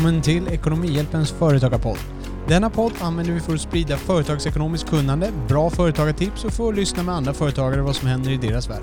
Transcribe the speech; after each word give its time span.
Välkommen 0.00 0.22
till 0.22 0.48
Ekonomihjälpens 0.48 1.30
företagarpodd. 1.30 1.98
Denna 2.48 2.70
podd 2.70 2.92
använder 3.00 3.32
vi 3.32 3.40
för 3.40 3.54
att 3.54 3.60
sprida 3.60 3.96
företagsekonomiskt 3.96 4.90
kunnande, 4.90 5.32
bra 5.48 5.70
företagartips 5.70 6.44
och 6.44 6.52
för 6.52 6.68
att 6.68 6.76
lyssna 6.76 7.02
med 7.02 7.14
andra 7.14 7.34
företagare 7.34 7.82
vad 7.82 7.96
som 7.96 8.08
händer 8.08 8.30
i 8.30 8.36
deras 8.36 8.70
värld. 8.70 8.82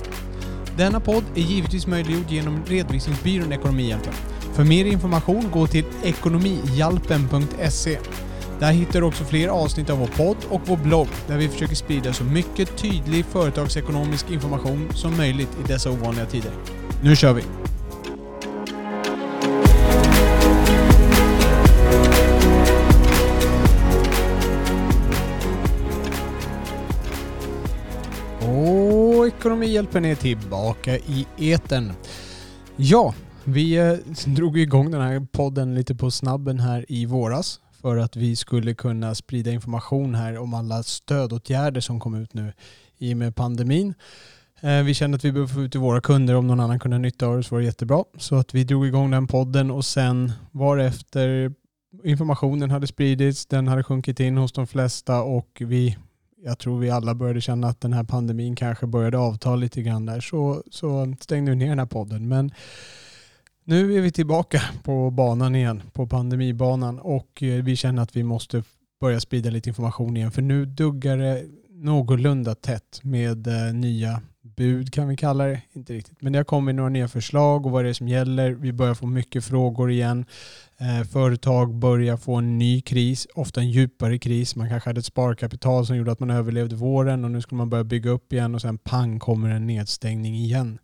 Denna 0.77 0.99
podd 0.99 1.23
är 1.35 1.41
givetvis 1.41 1.87
möjliggjord 1.87 2.29
genom 2.29 2.65
redovisningsbyrån 2.65 3.53
Ekonomihjälpen. 3.53 4.13
För 4.53 4.63
mer 4.63 4.85
information 4.85 5.49
gå 5.53 5.67
till 5.67 5.85
ekonomihjälpen.se. 6.03 7.99
Där 8.59 8.71
hittar 8.71 9.01
du 9.01 9.07
också 9.07 9.23
fler 9.23 9.47
avsnitt 9.47 9.89
av 9.89 9.99
vår 9.99 10.07
podd 10.07 10.37
och 10.49 10.61
vår 10.65 10.77
blogg 10.77 11.07
där 11.27 11.37
vi 11.37 11.49
försöker 11.49 11.75
sprida 11.75 12.13
så 12.13 12.23
mycket 12.23 12.77
tydlig 12.77 13.25
företagsekonomisk 13.25 14.31
information 14.31 14.89
som 14.93 15.17
möjligt 15.17 15.57
i 15.65 15.67
dessa 15.67 15.91
ovanliga 15.91 16.25
tider. 16.25 16.51
Nu 17.03 17.15
kör 17.15 17.33
vi! 17.33 17.43
Ekonomihjälpen 29.47 30.05
är 30.05 30.15
tillbaka 30.15 30.97
i 30.97 31.27
eten. 31.37 31.93
Ja, 32.75 33.13
vi 33.43 33.77
eh, 33.77 33.93
drog 34.25 34.57
igång 34.57 34.91
den 34.91 35.01
här 35.01 35.27
podden 35.31 35.75
lite 35.75 35.95
på 35.95 36.11
snabben 36.11 36.59
här 36.59 36.85
i 36.87 37.05
våras 37.05 37.59
för 37.81 37.97
att 37.97 38.15
vi 38.15 38.35
skulle 38.35 38.73
kunna 38.73 39.15
sprida 39.15 39.51
information 39.51 40.15
här 40.15 40.37
om 40.37 40.53
alla 40.53 40.83
stödåtgärder 40.83 41.81
som 41.81 41.99
kom 41.99 42.15
ut 42.15 42.33
nu 42.33 42.53
i 42.97 43.13
och 43.13 43.17
med 43.17 43.35
pandemin. 43.35 43.93
Eh, 44.61 44.83
vi 44.83 44.93
kände 44.93 45.15
att 45.15 45.25
vi 45.25 45.31
behövde 45.31 45.53
få 45.53 45.61
ut 45.61 45.71
till 45.71 45.81
våra 45.81 46.01
kunder 46.01 46.35
om 46.35 46.47
någon 46.47 46.59
annan 46.59 46.79
kunde 46.79 46.97
ha 46.97 47.01
nytta 47.01 47.27
av 47.27 47.37
det 47.37 47.43
så 47.43 47.55
var 47.55 47.59
det 47.59 47.65
jättebra. 47.65 48.03
Så 48.17 48.35
att 48.35 48.53
vi 48.53 48.63
drog 48.63 48.87
igång 48.87 49.11
den 49.11 49.27
podden 49.27 49.71
och 49.71 49.85
sen 49.85 50.31
varefter 50.51 51.53
informationen 52.03 52.71
hade 52.71 52.87
spridits, 52.87 53.45
den 53.45 53.67
hade 53.67 53.83
sjunkit 53.83 54.19
in 54.19 54.37
hos 54.37 54.51
de 54.51 54.67
flesta 54.67 55.21
och 55.21 55.61
vi 55.65 55.97
jag 56.43 56.59
tror 56.59 56.79
vi 56.79 56.89
alla 56.89 57.15
började 57.15 57.41
känna 57.41 57.67
att 57.67 57.81
den 57.81 57.93
här 57.93 58.03
pandemin 58.03 58.55
kanske 58.55 58.87
började 58.87 59.17
avta 59.17 59.55
lite 59.55 59.81
grann 59.81 60.05
där 60.05 60.19
så, 60.19 60.63
så 60.71 61.15
stängde 61.19 61.51
vi 61.51 61.57
ner 61.57 61.69
den 61.69 61.79
här 61.79 61.85
podden. 61.85 62.27
Men 62.27 62.51
nu 63.63 63.97
är 63.97 64.01
vi 64.01 64.11
tillbaka 64.11 64.61
på 64.83 65.11
banan 65.11 65.55
igen, 65.55 65.83
på 65.93 66.07
pandemibanan 66.07 66.99
och 66.99 67.43
eh, 67.43 67.63
vi 67.63 67.75
känner 67.75 68.03
att 68.03 68.15
vi 68.15 68.23
måste 68.23 68.63
börja 69.01 69.19
sprida 69.19 69.49
lite 69.49 69.69
information 69.69 70.17
igen 70.17 70.31
för 70.31 70.41
nu 70.41 70.65
duggar 70.65 71.17
det 71.17 71.43
någorlunda 71.69 72.55
tätt 72.55 72.99
med 73.03 73.47
eh, 73.47 73.73
nya 73.73 74.21
bud 74.57 74.93
kan 74.93 75.07
vi 75.07 75.15
kalla 75.15 75.45
det. 75.45 75.61
Inte 75.73 75.93
riktigt. 75.93 76.21
Men 76.21 76.33
det 76.33 76.39
har 76.39 76.43
kommit 76.43 76.75
några 76.75 76.89
nya 76.89 77.07
förslag 77.07 77.65
och 77.65 77.71
vad 77.71 77.85
det 77.85 77.89
är 77.89 77.93
som 77.93 78.07
gäller. 78.07 78.51
Vi 78.51 78.73
börjar 78.73 78.93
få 78.93 79.05
mycket 79.05 79.45
frågor 79.45 79.91
igen. 79.91 80.25
Eh, 80.77 81.07
företag 81.07 81.75
börjar 81.75 82.17
få 82.17 82.35
en 82.35 82.57
ny 82.57 82.81
kris, 82.81 83.27
ofta 83.33 83.61
en 83.61 83.71
djupare 83.71 84.17
kris. 84.19 84.55
Man 84.55 84.69
kanske 84.69 84.89
hade 84.89 84.99
ett 84.99 85.05
sparkapital 85.05 85.85
som 85.85 85.97
gjorde 85.97 86.11
att 86.11 86.19
man 86.19 86.29
överlevde 86.29 86.75
våren 86.75 87.25
och 87.25 87.31
nu 87.31 87.41
skulle 87.41 87.57
man 87.57 87.69
börja 87.69 87.83
bygga 87.83 88.09
upp 88.09 88.33
igen 88.33 88.55
och 88.55 88.61
sen 88.61 88.77
pang 88.77 89.19
kommer 89.19 89.49
en 89.49 89.67
nedstängning 89.67 90.35
igen. 90.35 90.79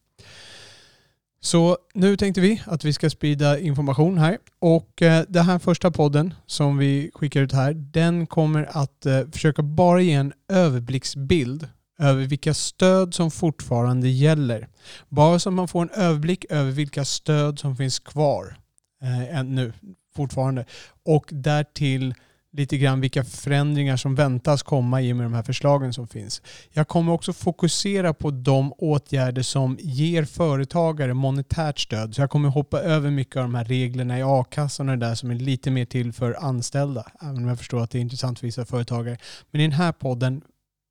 Så 1.41 1.77
nu 1.93 2.17
tänkte 2.17 2.41
vi 2.41 2.61
att 2.65 2.85
vi 2.85 2.93
ska 2.93 3.09
sprida 3.09 3.59
information 3.59 4.17
här 4.17 4.37
och 4.59 5.01
eh, 5.01 5.23
den 5.27 5.45
här 5.45 5.59
första 5.59 5.91
podden 5.91 6.33
som 6.45 6.77
vi 6.77 7.11
skickar 7.13 7.41
ut 7.41 7.51
här 7.51 7.73
den 7.73 8.27
kommer 8.27 8.69
att 8.71 9.05
eh, 9.05 9.21
försöka 9.31 9.61
bara 9.61 10.01
ge 10.01 10.13
en 10.13 10.33
överblicksbild 10.49 11.67
över 11.99 12.25
vilka 12.25 12.53
stöd 12.53 13.13
som 13.13 13.31
fortfarande 13.31 14.09
gäller. 14.09 14.67
Bara 15.09 15.39
så 15.39 15.49
att 15.49 15.55
man 15.55 15.67
får 15.67 15.81
en 15.81 15.89
överblick 15.89 16.45
över 16.49 16.71
vilka 16.71 17.05
stöd 17.05 17.59
som 17.59 17.75
finns 17.75 17.99
kvar 17.99 18.57
eh, 19.03 19.43
nu 19.43 19.73
fortfarande. 20.15 20.65
Och 21.03 21.25
därtill 21.31 22.13
lite 22.53 22.77
grann 22.77 23.01
vilka 23.01 23.23
förändringar 23.23 23.97
som 23.97 24.15
väntas 24.15 24.63
komma 24.63 25.01
i 25.01 25.13
och 25.13 25.17
med 25.17 25.25
de 25.25 25.33
här 25.33 25.43
förslagen 25.43 25.93
som 25.93 26.07
finns. 26.07 26.41
Jag 26.71 26.87
kommer 26.87 27.13
också 27.13 27.33
fokusera 27.33 28.13
på 28.13 28.31
de 28.31 28.73
åtgärder 28.73 29.41
som 29.41 29.77
ger 29.81 30.25
företagare 30.25 31.13
monetärt 31.13 31.79
stöd. 31.79 32.15
Så 32.15 32.21
jag 32.21 32.29
kommer 32.29 32.49
hoppa 32.49 32.79
över 32.79 33.11
mycket 33.11 33.35
av 33.35 33.43
de 33.43 33.55
här 33.55 33.65
reglerna 33.65 34.19
i 34.19 34.23
a-kassan 34.23 34.89
och 34.89 34.97
det 34.97 35.05
där 35.05 35.15
som 35.15 35.31
är 35.31 35.35
lite 35.35 35.71
mer 35.71 35.85
till 35.85 36.13
för 36.13 36.33
anställda. 36.33 37.05
Även 37.21 37.37
om 37.37 37.47
jag 37.47 37.57
förstår 37.57 37.83
att 37.83 37.91
det 37.91 37.97
är 37.97 38.01
intressant 38.01 38.39
för 38.39 38.47
vissa 38.47 38.65
företagare. 38.65 39.17
Men 39.51 39.61
i 39.61 39.63
den 39.63 39.71
här 39.71 39.91
podden 39.91 40.41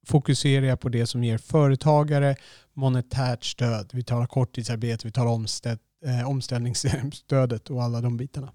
fokuserar 0.06 0.66
jag 0.66 0.80
på 0.80 0.88
det 0.88 1.06
som 1.06 1.24
ger 1.24 1.38
företagare 1.38 2.36
monetärt 2.74 3.44
stöd. 3.44 3.90
Vi 3.92 4.02
talar 4.02 4.26
korttidsarbete, 4.26 5.06
vi 5.06 5.12
talar 5.12 5.30
omställ, 5.30 5.78
eh, 6.06 6.28
omställningsstödet 6.28 7.70
och 7.70 7.82
alla 7.82 8.00
de 8.00 8.16
bitarna. 8.16 8.52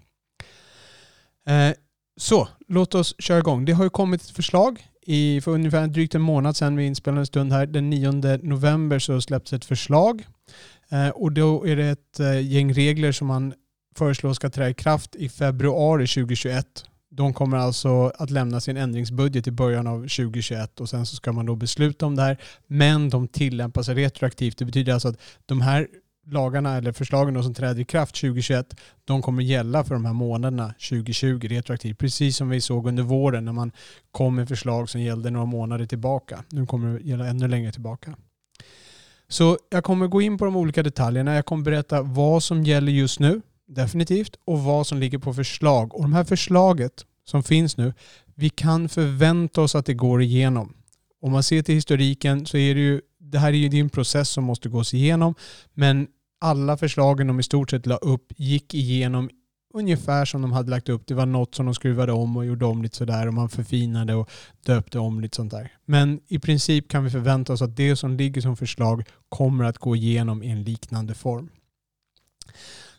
Eh, 1.48 1.74
så, 2.16 2.48
låt 2.68 2.94
oss 2.94 3.14
köra 3.18 3.38
igång. 3.38 3.64
Det 3.64 3.72
har 3.72 3.84
ju 3.84 3.90
kommit 3.90 4.22
ett 4.22 4.30
förslag 4.30 4.88
i, 5.02 5.40
för 5.40 5.50
ungefär 5.50 5.86
drygt 5.86 6.14
en 6.14 6.20
månad 6.20 6.56
sedan 6.56 6.76
vi 6.76 6.86
inspelade 6.86 7.20
en 7.20 7.26
stund 7.26 7.52
här. 7.52 7.66
Den 7.66 7.90
9 7.90 8.12
november 8.42 8.98
så 8.98 9.20
släpptes 9.20 9.52
ett 9.52 9.64
förslag 9.64 10.26
eh, 10.90 11.08
och 11.08 11.32
då 11.32 11.66
är 11.66 11.76
det 11.76 11.86
ett 11.86 12.20
eh, 12.20 12.40
gäng 12.40 12.72
regler 12.72 13.12
som 13.12 13.26
man 13.26 13.54
föreslår 13.96 14.32
ska 14.32 14.50
träda 14.50 14.70
i 14.70 14.74
kraft 14.74 15.16
i 15.16 15.28
februari 15.28 16.06
2021 16.06 16.84
de 17.10 17.34
kommer 17.34 17.56
alltså 17.56 18.12
att 18.18 18.30
lämna 18.30 18.60
sin 18.60 18.76
ändringsbudget 18.76 19.46
i 19.46 19.50
början 19.50 19.86
av 19.86 19.98
2021 20.00 20.80
och 20.80 20.88
sen 20.88 21.06
så 21.06 21.16
ska 21.16 21.32
man 21.32 21.46
då 21.46 21.56
besluta 21.56 22.06
om 22.06 22.16
det 22.16 22.22
här. 22.22 22.38
Men 22.66 23.10
de 23.10 23.28
tillämpas 23.28 23.88
retroaktivt. 23.88 24.58
Det 24.58 24.64
betyder 24.64 24.92
alltså 24.92 25.08
att 25.08 25.20
de 25.46 25.60
här 25.60 25.88
lagarna 26.26 26.76
eller 26.76 26.92
förslagen 26.92 27.42
som 27.42 27.54
träder 27.54 27.80
i 27.80 27.84
kraft 27.84 28.14
2021, 28.14 28.80
de 29.04 29.22
kommer 29.22 29.42
gälla 29.42 29.84
för 29.84 29.94
de 29.94 30.04
här 30.04 30.12
månaderna 30.12 30.74
2020 30.88 31.40
retroaktivt. 31.48 31.98
Precis 31.98 32.36
som 32.36 32.48
vi 32.48 32.60
såg 32.60 32.86
under 32.86 33.02
våren 33.02 33.44
när 33.44 33.52
man 33.52 33.72
kom 34.10 34.34
med 34.34 34.48
förslag 34.48 34.90
som 34.90 35.00
gällde 35.00 35.30
några 35.30 35.46
månader 35.46 35.86
tillbaka. 35.86 36.44
Nu 36.48 36.66
kommer 36.66 36.98
det 36.98 37.04
gälla 37.04 37.26
ännu 37.26 37.48
längre 37.48 37.72
tillbaka. 37.72 38.16
Så 39.28 39.58
jag 39.70 39.84
kommer 39.84 40.06
gå 40.06 40.22
in 40.22 40.38
på 40.38 40.44
de 40.44 40.56
olika 40.56 40.82
detaljerna. 40.82 41.34
Jag 41.34 41.46
kommer 41.46 41.64
berätta 41.64 42.02
vad 42.02 42.42
som 42.42 42.64
gäller 42.64 42.92
just 42.92 43.20
nu 43.20 43.40
definitivt, 43.68 44.36
och 44.44 44.60
vad 44.60 44.86
som 44.86 44.98
ligger 44.98 45.18
på 45.18 45.34
förslag. 45.34 45.94
Och 45.94 46.02
de 46.02 46.12
här 46.12 46.24
förslaget 46.24 47.04
som 47.24 47.42
finns 47.42 47.76
nu, 47.76 47.94
vi 48.34 48.50
kan 48.50 48.88
förvänta 48.88 49.60
oss 49.60 49.74
att 49.74 49.86
det 49.86 49.94
går 49.94 50.22
igenom. 50.22 50.74
Om 51.22 51.32
man 51.32 51.42
ser 51.42 51.62
till 51.62 51.74
historiken 51.74 52.46
så 52.46 52.56
är 52.56 52.74
det 52.74 52.80
ju, 52.80 53.00
det 53.20 53.38
här 53.38 53.48
är 53.48 53.52
ju 53.52 53.80
en 53.80 53.90
process 53.90 54.28
som 54.28 54.44
måste 54.44 54.68
gås 54.68 54.94
igenom, 54.94 55.34
men 55.74 56.08
alla 56.40 56.76
förslagen 56.76 57.26
de 57.26 57.40
i 57.40 57.42
stort 57.42 57.70
sett 57.70 57.86
la 57.86 57.96
upp 57.96 58.32
gick 58.36 58.74
igenom 58.74 59.30
ungefär 59.74 60.24
som 60.24 60.42
de 60.42 60.52
hade 60.52 60.70
lagt 60.70 60.88
upp. 60.88 61.06
Det 61.06 61.14
var 61.14 61.26
något 61.26 61.54
som 61.54 61.66
de 61.66 61.74
skruvade 61.74 62.12
om 62.12 62.36
och 62.36 62.46
gjorde 62.46 62.64
om 62.64 62.82
lite 62.82 62.96
sådär 62.96 63.26
och 63.26 63.34
man 63.34 63.48
förfinade 63.48 64.14
och 64.14 64.30
döpte 64.66 64.98
om 64.98 65.20
lite 65.20 65.36
sånt 65.36 65.50
där. 65.50 65.72
Men 65.84 66.20
i 66.28 66.38
princip 66.38 66.88
kan 66.88 67.04
vi 67.04 67.10
förvänta 67.10 67.52
oss 67.52 67.62
att 67.62 67.76
det 67.76 67.96
som 67.96 68.16
ligger 68.16 68.40
som 68.40 68.56
förslag 68.56 69.04
kommer 69.28 69.64
att 69.64 69.78
gå 69.78 69.96
igenom 69.96 70.42
i 70.42 70.50
en 70.50 70.62
liknande 70.62 71.14
form. 71.14 71.50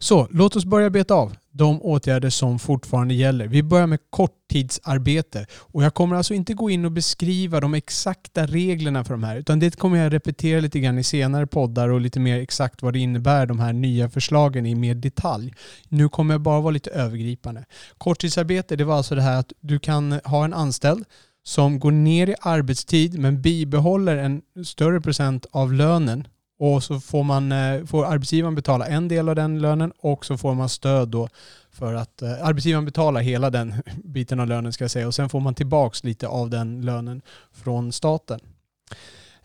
Så 0.02 0.28
låt 0.32 0.56
oss 0.56 0.66
börja 0.66 0.90
beta 0.90 1.14
av 1.14 1.36
de 1.52 1.82
åtgärder 1.82 2.30
som 2.30 2.60
fortfarande 2.60 3.14
gäller. 3.14 3.48
Vi 3.48 3.64
börjar 3.64 3.88
med 3.88 4.00
korttidsarbete 4.10 5.46
och 5.54 5.84
jag 5.84 5.94
kommer 5.94 6.16
alltså 6.16 6.34
inte 6.34 6.54
gå 6.54 6.70
in 6.70 6.86
och 6.86 6.92
beskriva 6.92 7.60
de 7.60 7.74
exakta 7.74 8.46
reglerna 8.46 9.04
för 9.04 9.14
de 9.14 9.24
här 9.24 9.36
utan 9.36 9.60
det 9.60 9.76
kommer 9.76 9.98
jag 9.98 10.14
repetera 10.14 10.60
lite 10.60 10.80
grann 10.80 11.00
i 11.00 11.04
senare 11.04 11.48
poddar 11.48 11.90
och 11.90 12.02
lite 12.02 12.20
mer 12.20 12.40
exakt 12.40 12.82
vad 12.82 12.94
det 12.94 13.00
innebär 13.00 13.46
de 13.46 13.60
här 13.60 13.74
nya 13.74 14.10
förslagen 14.10 14.66
i 14.66 14.76
mer 14.76 14.96
detalj. 14.96 15.54
Nu 15.88 16.10
kommer 16.10 16.34
jag 16.34 16.42
bara 16.42 16.62
vara 16.62 16.72
lite 16.72 16.90
övergripande. 16.90 17.66
Korttidsarbete 17.98 18.76
det 18.76 18.84
var 18.84 18.98
alltså 18.98 19.16
det 19.16 19.22
här 19.22 19.40
att 19.40 19.54
du 19.62 19.80
kan 19.80 20.12
ha 20.12 20.46
en 20.46 20.54
anställd 20.54 21.06
som 21.44 21.80
går 21.80 21.92
ner 21.92 22.30
i 22.30 22.36
arbetstid 22.42 23.20
men 23.20 23.42
bibehåller 23.42 24.18
en 24.18 24.42
större 24.66 25.02
procent 25.02 25.46
av 25.52 25.74
lönen 25.74 26.28
och 26.60 26.84
så 26.84 27.00
får, 27.00 27.24
man, 27.24 27.52
eh, 27.52 27.86
får 27.86 28.06
arbetsgivaren 28.06 28.56
betala 28.56 28.88
en 28.88 29.08
del 29.08 29.30
av 29.30 29.36
den 29.36 29.60
lönen 29.60 29.92
och 30.00 30.26
så 30.26 30.38
får 30.38 30.54
man 30.54 30.70
stöd 30.70 31.10
då 31.10 31.30
för 31.72 31.94
att 31.94 32.22
eh, 32.22 32.46
arbetsgivaren 32.48 32.86
betalar 32.86 33.22
hela 33.22 33.50
den 33.50 33.74
biten 34.04 34.40
av 34.40 34.48
lönen 34.48 34.74
ska 34.74 34.84
jag 34.84 34.92
säga 34.92 35.08
och 35.08 35.16
sen 35.16 35.30
får 35.30 35.40
man 35.40 35.56
tillbaks 35.56 36.04
lite 36.04 36.28
av 36.28 36.50
den 36.50 36.82
lönen 36.82 37.22
från 37.52 37.92
staten. 37.92 38.40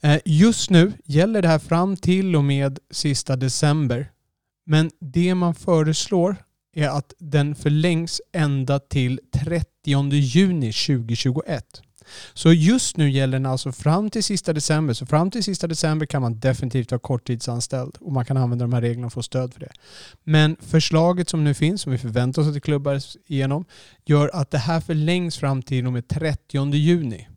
Eh, 0.01 0.19
just 0.25 0.71
nu 0.71 0.93
gäller 1.05 1.43
det 1.43 1.49
här 1.49 1.59
fram 1.59 1.97
till 1.97 2.37
och 2.37 2.45
med 2.45 2.79
sista 2.91 3.37
december. 3.37 4.11
Men 4.67 4.91
det 5.01 5.35
man 5.35 5.55
föreslår 5.55 6.37
är 6.77 6.89
att 6.89 7.15
den 7.19 7.55
förlängs 7.55 8.21
ända 8.33 8.79
till 8.79 9.21
30 9.35 10.13
juni 10.13 10.73
2021. 10.73 11.83
Så 12.35 12.53
just 12.53 12.97
nu 12.97 13.11
gäller 13.11 13.39
den 13.39 13.47
alltså 13.47 13.73
fram 13.73 14.11
till 14.11 14.25
sista 14.25 14.53
december. 14.53 14.95
Så 14.95 15.07
fram 15.07 15.31
till 15.31 15.45
sista 15.45 15.67
december 15.67 16.07
kan 16.07 16.23
man 16.23 16.39
definitivt 16.39 16.91
vara 16.91 16.99
korttidsanställd 16.99 17.97
och 18.01 18.13
man 18.13 18.25
kan 18.25 18.37
använda 18.37 18.65
de 18.65 18.73
här 18.73 18.81
reglerna 18.81 19.07
och 19.07 19.13
få 19.13 19.23
stöd 19.23 19.53
för 19.53 19.61
det. 19.61 19.73
Men 20.25 20.57
förslaget 20.61 21.29
som 21.29 21.45
nu 21.45 21.55
finns, 21.55 21.83
som 21.83 21.93
vi 21.93 21.99
förväntar 21.99 22.43
oss 22.43 22.49
att 22.49 22.55
det 22.55 22.61
klubbas 22.61 23.17
igenom, 23.27 23.65
gör 24.05 24.31
att 24.35 24.51
det 24.51 24.59
här 24.59 24.81
förlängs 24.81 25.37
fram 25.37 25.63
till 25.63 25.87
och 25.87 25.93
med 25.93 26.09
30 26.09 26.75
juni. 26.75 27.29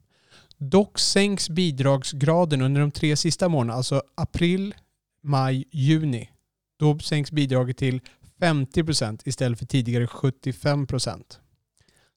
Dock 0.57 0.99
sänks 0.99 1.49
bidragsgraden 1.49 2.61
under 2.61 2.81
de 2.81 2.91
tre 2.91 3.15
sista 3.15 3.49
månaderna, 3.49 3.77
alltså 3.77 4.01
april, 4.15 4.75
maj, 5.23 5.65
juni. 5.71 6.29
Då 6.79 6.99
sänks 6.99 7.31
bidraget 7.31 7.77
till 7.77 8.01
50% 8.41 9.21
istället 9.25 9.59
för 9.59 9.65
tidigare 9.65 10.05
75%. 10.05 11.23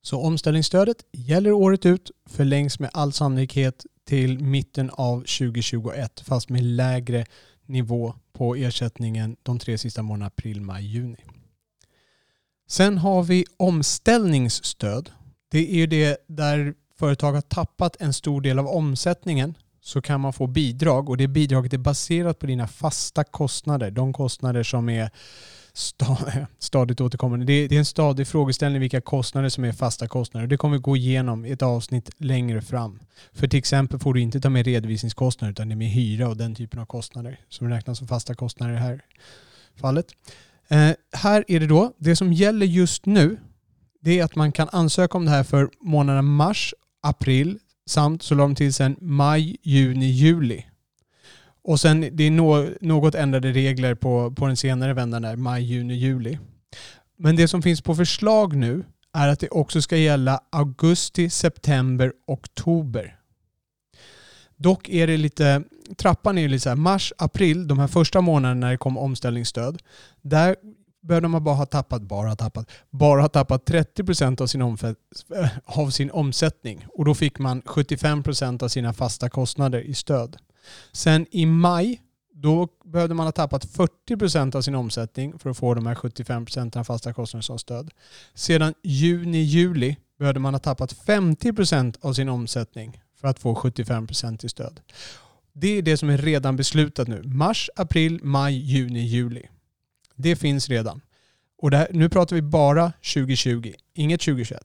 Så 0.02 0.20
omställningsstödet 0.20 0.97
gäller 1.12 1.52
året 1.52 1.87
ut, 1.87 2.11
förlängs 2.26 2.79
med 2.79 2.91
all 2.93 3.12
sannolikhet 3.12 3.87
till 4.05 4.38
mitten 4.38 4.91
av 4.91 5.19
2021 5.19 6.20
fast 6.20 6.49
med 6.49 6.62
lägre 6.62 7.26
nivå 7.67 8.14
på 8.32 8.55
ersättningen 8.55 9.37
de 9.43 9.58
tre 9.58 9.79
sista 9.79 10.02
månaderna 10.02 10.26
april, 10.26 10.61
maj, 10.61 10.87
juni. 10.87 11.25
Sen 12.69 12.99
har 12.99 13.23
vi 13.23 13.44
omställningsstöd. 13.56 15.11
Det 15.50 15.70
är 15.73 15.75
ju 15.75 15.87
det 15.87 16.25
där 16.26 16.75
företag 16.99 17.32
har 17.32 17.41
tappat 17.41 17.97
en 18.00 18.12
stor 18.12 18.41
del 18.41 18.58
av 18.58 18.67
omsättningen 18.67 19.55
så 19.81 20.02
kan 20.02 20.20
man 20.20 20.32
få 20.32 20.47
bidrag 20.47 21.08
och 21.08 21.17
det 21.17 21.29
bidraget 21.29 21.73
är 21.73 21.79
baserat 21.79 22.38
på 22.38 22.47
dina 22.47 22.69
fasta 22.69 23.25
kostnader. 23.25 23.91
De 23.91 24.12
kostnader 24.12 24.62
som 24.62 24.88
är 24.88 25.11
stadigt 26.58 27.00
återkommande. 27.00 27.46
Det 27.46 27.52
är 27.52 27.72
en 27.72 27.84
stadig 27.84 28.26
frågeställning 28.26 28.81
vilka 28.81 29.00
kostnader 29.00 29.49
som 29.49 29.64
är 29.64 29.72
fasta 29.72 30.08
kostnader. 30.08 30.46
Det 30.46 30.56
kommer 30.56 30.76
vi 30.76 30.82
gå 30.82 30.96
igenom 30.96 31.46
i 31.46 31.50
ett 31.50 31.62
avsnitt 31.62 32.11
längre 32.17 32.62
fram. 32.62 33.00
För 33.32 33.49
till 33.49 33.58
exempel 33.58 33.99
får 33.99 34.14
du 34.14 34.20
inte 34.20 34.40
ta 34.40 34.50
med 34.50 34.67
redovisningskostnader 34.67 35.52
utan 35.52 35.69
det 35.69 35.75
är 35.75 35.76
med 35.76 35.88
hyra 35.88 36.28
och 36.28 36.37
den 36.37 36.55
typen 36.55 36.81
av 36.81 36.87
kostnader 36.87 37.40
som 37.49 37.69
räknas 37.69 37.99
som 37.99 38.08
fasta 38.08 38.34
kostnader 38.34 38.72
i 38.72 38.76
det 38.76 38.82
här 38.82 39.00
fallet. 39.76 40.06
Eh, 40.69 40.90
här 41.12 41.44
är 41.49 41.61
det 41.61 41.67
då, 41.67 41.93
det 41.99 42.16
som 42.16 42.32
gäller 42.32 42.66
just 42.66 43.06
nu 43.06 43.38
det 44.00 44.19
är 44.19 44.25
att 44.25 44.37
man 44.37 44.52
kan 44.52 44.69
ansöka 44.73 45.19
om 45.19 45.25
det 45.25 45.31
här 45.31 45.44
för 45.44 45.70
månaderna 45.81 46.23
mars, 46.23 46.75
april 47.02 47.58
samt 47.87 48.23
så 48.23 48.34
la 48.34 48.43
de 48.43 48.55
till 48.55 48.75
sen 48.75 48.96
maj, 49.00 49.56
juni, 49.62 50.06
juli. 50.06 50.64
Och 51.70 51.81
sen 51.81 52.08
det 52.12 52.25
är 52.25 52.31
no, 52.31 52.69
något 52.81 53.14
ändrade 53.14 53.52
regler 53.52 53.94
på, 53.94 54.31
på 54.31 54.46
den 54.46 54.56
senare 54.56 54.94
vändan 54.94 55.22
där, 55.22 55.37
maj, 55.37 55.62
juni, 55.62 55.94
juli. 55.94 56.38
Men 57.17 57.37
det 57.37 57.49
som 57.49 57.62
finns 57.62 57.81
på 57.81 57.94
förslag 57.94 58.56
nu 58.56 58.84
är 59.12 59.28
att 59.28 59.40
det 59.40 59.49
också 59.49 59.82
ska 59.82 59.96
gälla 59.96 60.40
augusti, 60.50 61.31
september, 61.31 62.12
oktober. 62.26 63.17
Dock 64.56 64.88
är 64.88 65.06
det 65.06 65.17
lite, 65.17 65.62
trappan 65.96 66.38
är 66.38 66.43
ju 66.43 66.49
lite 66.49 66.62
så 66.62 66.69
här, 66.69 66.76
mars, 66.76 67.12
april, 67.19 67.69
de 67.69 67.78
här 67.78 67.88
första 67.88 68.20
månaderna 68.20 68.61
när 68.61 68.70
det 68.70 68.78
kom 68.78 68.99
omställningsstöd. 68.99 69.82
Där 70.23 70.56
behövde 71.02 71.28
man 71.28 71.44
bara 71.44 71.55
ha 71.55 71.66
tappat, 71.66 72.02
bara 72.02 72.28
ha 72.28 72.37
tappat, 72.37 72.70
bara 72.90 73.20
ha 73.20 73.28
tappat 73.28 73.69
30% 73.69 74.43
av 74.43 74.46
sin, 74.46 74.62
av 75.64 75.90
sin 75.90 76.11
omsättning. 76.11 76.87
Och 76.88 77.05
då 77.05 77.14
fick 77.14 77.38
man 77.38 77.62
75% 77.62 78.62
av 78.62 78.69
sina 78.69 78.93
fasta 78.93 79.28
kostnader 79.28 79.81
i 79.81 79.94
stöd. 79.94 80.37
Sen 80.92 81.26
i 81.30 81.46
maj, 81.46 82.02
då 82.34 82.68
behövde 82.84 83.14
man 83.14 83.26
ha 83.26 83.32
tappat 83.32 83.66
40% 84.08 84.56
av 84.56 84.62
sin 84.62 84.74
omsättning 84.74 85.38
för 85.38 85.50
att 85.50 85.56
få 85.56 85.74
de 85.74 85.86
här 85.86 85.94
75% 85.94 86.76
av 86.76 86.84
fasta 86.84 87.12
kostnader 87.12 87.42
som 87.42 87.58
stöd. 87.58 87.90
Sedan 88.34 88.74
juni, 88.82 89.38
juli 89.38 89.96
behövde 90.18 90.40
man 90.40 90.54
ha 90.54 90.58
tappat 90.58 90.94
50% 91.06 91.96
av 92.00 92.12
sin 92.12 92.28
omsättning 92.28 93.00
för 93.20 93.28
att 93.28 93.38
få 93.38 93.54
75% 93.54 94.44
i 94.44 94.48
stöd. 94.48 94.80
Det 95.52 95.78
är 95.78 95.82
det 95.82 95.96
som 95.96 96.10
är 96.10 96.18
redan 96.18 96.56
beslutat 96.56 97.08
nu. 97.08 97.22
Mars, 97.22 97.70
april, 97.76 98.20
maj, 98.22 98.54
juni, 98.54 99.00
juli. 99.00 99.48
Det 100.16 100.36
finns 100.36 100.68
redan. 100.68 101.00
Och 101.58 101.72
här, 101.72 101.88
nu 101.90 102.08
pratar 102.08 102.36
vi 102.36 102.42
bara 102.42 102.92
2020, 103.14 103.72
inget 103.94 104.20
2021. 104.20 104.62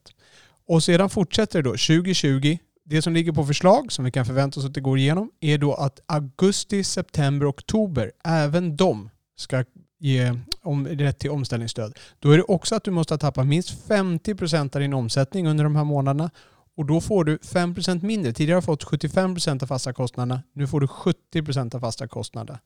Och 0.68 0.84
sedan 0.84 1.10
fortsätter 1.10 1.64
det 1.64 1.70
då 1.70 1.72
2020 1.72 2.58
det 2.86 3.02
som 3.02 3.14
ligger 3.14 3.32
på 3.32 3.46
förslag, 3.46 3.92
som 3.92 4.06
vi 4.06 4.12
kan 4.12 4.26
förvänta 4.26 4.60
oss 4.60 4.66
att 4.66 4.74
det 4.74 4.82
går 4.82 4.98
igenom, 4.98 5.32
är 5.40 5.58
då 5.58 5.74
att 5.74 6.00
augusti, 6.06 6.84
september, 6.84 7.50
oktober, 7.50 8.12
även 8.24 8.76
de 8.76 9.10
ska 9.36 9.64
ge 10.00 10.40
om, 10.62 10.88
rätt 10.88 11.20
till 11.20 11.32
omställningsstöd. 11.32 11.98
Då 12.20 12.32
är 12.32 12.38
det 12.38 12.44
också 12.44 12.76
att 12.76 12.84
du 12.84 12.92
måste 12.92 13.14
ha 13.14 13.20
tappat 13.20 13.48
minst 13.48 13.88
50% 13.88 14.76
av 14.76 14.82
din 14.82 14.94
omsättning 14.94 15.48
under 15.48 15.64
de 15.64 15.76
här 15.76 15.84
månaderna 15.84 16.32
och 16.78 16.86
då 16.86 17.02
får 17.02 17.24
du 17.24 17.38
5% 17.38 18.04
mindre. 18.04 18.34
Tidigare 18.34 18.56
har 18.56 18.62
du 18.62 18.66
fått 18.66 18.84
75% 18.84 19.64
av 19.64 19.68
fasta 19.68 19.94
kostnaderna. 19.94 20.44
Nu 20.54 20.68
får 20.68 20.80
du 20.80 20.88
70% 20.88 21.76
av 21.76 21.80
fasta 21.80 22.08
kostnader 22.08 22.60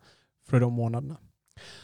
för 0.49 0.59
de 0.59 0.73
månaderna. 0.73 1.17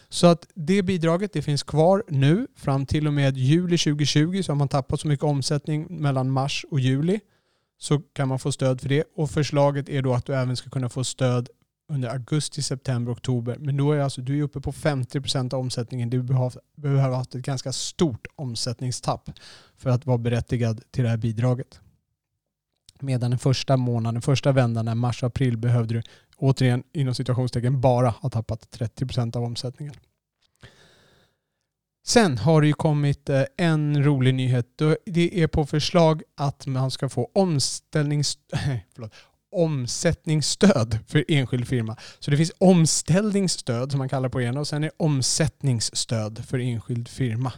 Så 0.10 0.28
att 0.28 0.48
det 0.54 0.84
bidraget 0.84 1.34
det 1.34 1.42
finns 1.42 1.64
kvar 1.64 2.04
nu 2.08 2.48
fram 2.56 2.86
till 2.86 3.08
och 3.08 3.14
med 3.14 3.38
juli 3.38 3.78
2020 3.78 4.42
så 4.44 4.52
har 4.52 4.58
man 4.58 4.68
tappat 4.68 5.00
så 5.00 5.08
mycket 5.08 5.24
omsättning 5.24 5.88
mellan 5.90 6.32
mars 6.32 6.66
och 6.72 6.80
juli 6.80 7.20
så 7.78 8.00
kan 8.00 8.28
man 8.28 8.40
få 8.40 8.52
stöd 8.52 8.82
för 8.82 8.90
det. 8.90 9.04
Och 9.16 9.32
förslaget 9.32 9.90
är 9.90 10.02
då 10.02 10.14
att 10.14 10.26
du 10.26 10.36
även 10.36 10.58
ska 10.58 10.70
kunna 10.70 10.90
få 10.90 11.04
stöd 11.04 11.50
under 11.90 12.10
augusti, 12.10 12.62
september, 12.62 13.12
oktober. 13.12 13.58
Men 13.60 13.78
då 13.78 13.92
är 13.92 14.00
alltså, 14.00 14.22
du 14.22 14.40
är 14.40 14.42
uppe 14.42 14.62
på 14.62 14.72
50% 14.72 15.54
av 15.54 15.60
omsättningen. 15.60 16.10
Du 16.10 16.24
behöver 16.24 17.02
ha 17.02 17.16
haft 17.16 17.36
ett 17.36 17.42
ganska 17.42 17.72
stort 17.72 18.28
omsättningstapp 18.36 19.30
för 19.78 19.90
att 19.90 20.06
vara 20.06 20.18
berättigad 20.18 20.82
till 20.92 21.04
det 21.04 21.10
här 21.10 21.18
bidraget. 21.18 21.80
Medan 23.00 23.32
den 23.32 23.40
första 23.40 23.78
månaden, 23.78 24.22
första 24.22 24.52
vändan, 24.52 24.98
mars 24.98 25.24
april, 25.24 25.58
behövde 25.58 25.94
du 25.94 26.02
återigen 26.38 26.84
inom 26.94 27.16
situationstecken 27.16 27.82
bara 27.82 28.10
ha 28.10 28.30
tappat 28.30 28.78
30% 28.78 29.38
av 29.38 29.44
omsättningen. 29.44 29.96
Sen 32.08 32.38
har 32.38 32.62
det 32.62 32.68
ju 32.68 32.74
kommit 32.74 33.30
eh, 33.30 33.44
en 33.58 34.04
rolig 34.04 34.36
nyhet. 34.36 34.66
Det 35.06 35.42
är 35.42 35.48
på 35.48 35.66
förslag 35.66 36.22
att 36.38 36.68
man 36.68 36.92
ska 36.92 37.10
få 37.10 37.32
omställnings... 37.34 38.38
Förlåt, 38.96 39.14
omsättningsstöd 39.52 41.00
för 41.08 41.26
enskild 41.28 41.68
firma. 41.68 41.98
Så 42.20 42.32
det 42.32 42.38
finns 42.38 42.52
omställningsstöd 42.58 43.92
som 43.92 43.98
man 43.98 44.10
kallar 44.10 44.30
på 44.30 44.42
ena 44.42 44.60
och 44.60 44.68
sen 44.68 44.84
är 44.84 44.88
det 44.88 44.94
omsättningsstöd 44.98 46.46
för 46.48 46.60
enskild 46.60 47.08
firma 47.08 47.54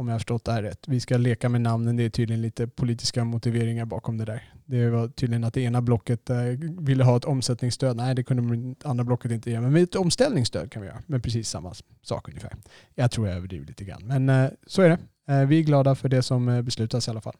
om 0.00 0.08
jag 0.08 0.14
har 0.14 0.18
förstått 0.18 0.44
det 0.44 0.52
här 0.52 0.62
rätt. 0.62 0.88
Vi 0.88 1.00
ska 1.00 1.16
leka 1.16 1.48
med 1.48 1.60
namnen. 1.60 1.96
Det 1.96 2.02
är 2.02 2.10
tydligen 2.10 2.42
lite 2.42 2.66
politiska 2.66 3.24
motiveringar 3.24 3.84
bakom 3.84 4.18
det 4.18 4.24
där. 4.24 4.52
Det 4.64 4.90
var 4.90 5.08
tydligen 5.08 5.44
att 5.44 5.54
det 5.54 5.60
ena 5.60 5.82
blocket 5.82 6.30
eh, 6.30 6.36
ville 6.78 7.04
ha 7.04 7.16
ett 7.16 7.24
omsättningsstöd. 7.24 7.96
Nej, 7.96 8.14
det 8.14 8.22
kunde 8.22 8.56
det 8.56 8.88
andra 8.88 9.04
blocket 9.04 9.30
inte 9.30 9.50
ge. 9.50 9.60
Men 9.60 9.72
med 9.72 9.82
ett 9.82 9.94
omställningsstöd 9.94 10.72
kan 10.72 10.82
vi 10.82 10.88
göra 10.88 11.02
med 11.06 11.22
precis 11.22 11.48
samma 11.48 11.74
sak 12.02 12.28
ungefär. 12.28 12.56
Jag 12.94 13.10
tror 13.10 13.28
jag 13.28 13.36
överdriver 13.36 13.66
lite 13.66 13.84
grann. 13.84 14.02
Men 14.04 14.28
eh, 14.28 14.50
så 14.66 14.82
är 14.82 14.88
det. 14.88 14.98
Eh, 15.34 15.46
vi 15.46 15.58
är 15.58 15.62
glada 15.62 15.94
för 15.94 16.08
det 16.08 16.22
som 16.22 16.64
beslutas 16.64 17.08
i 17.08 17.10
alla 17.10 17.20
fall. 17.20 17.36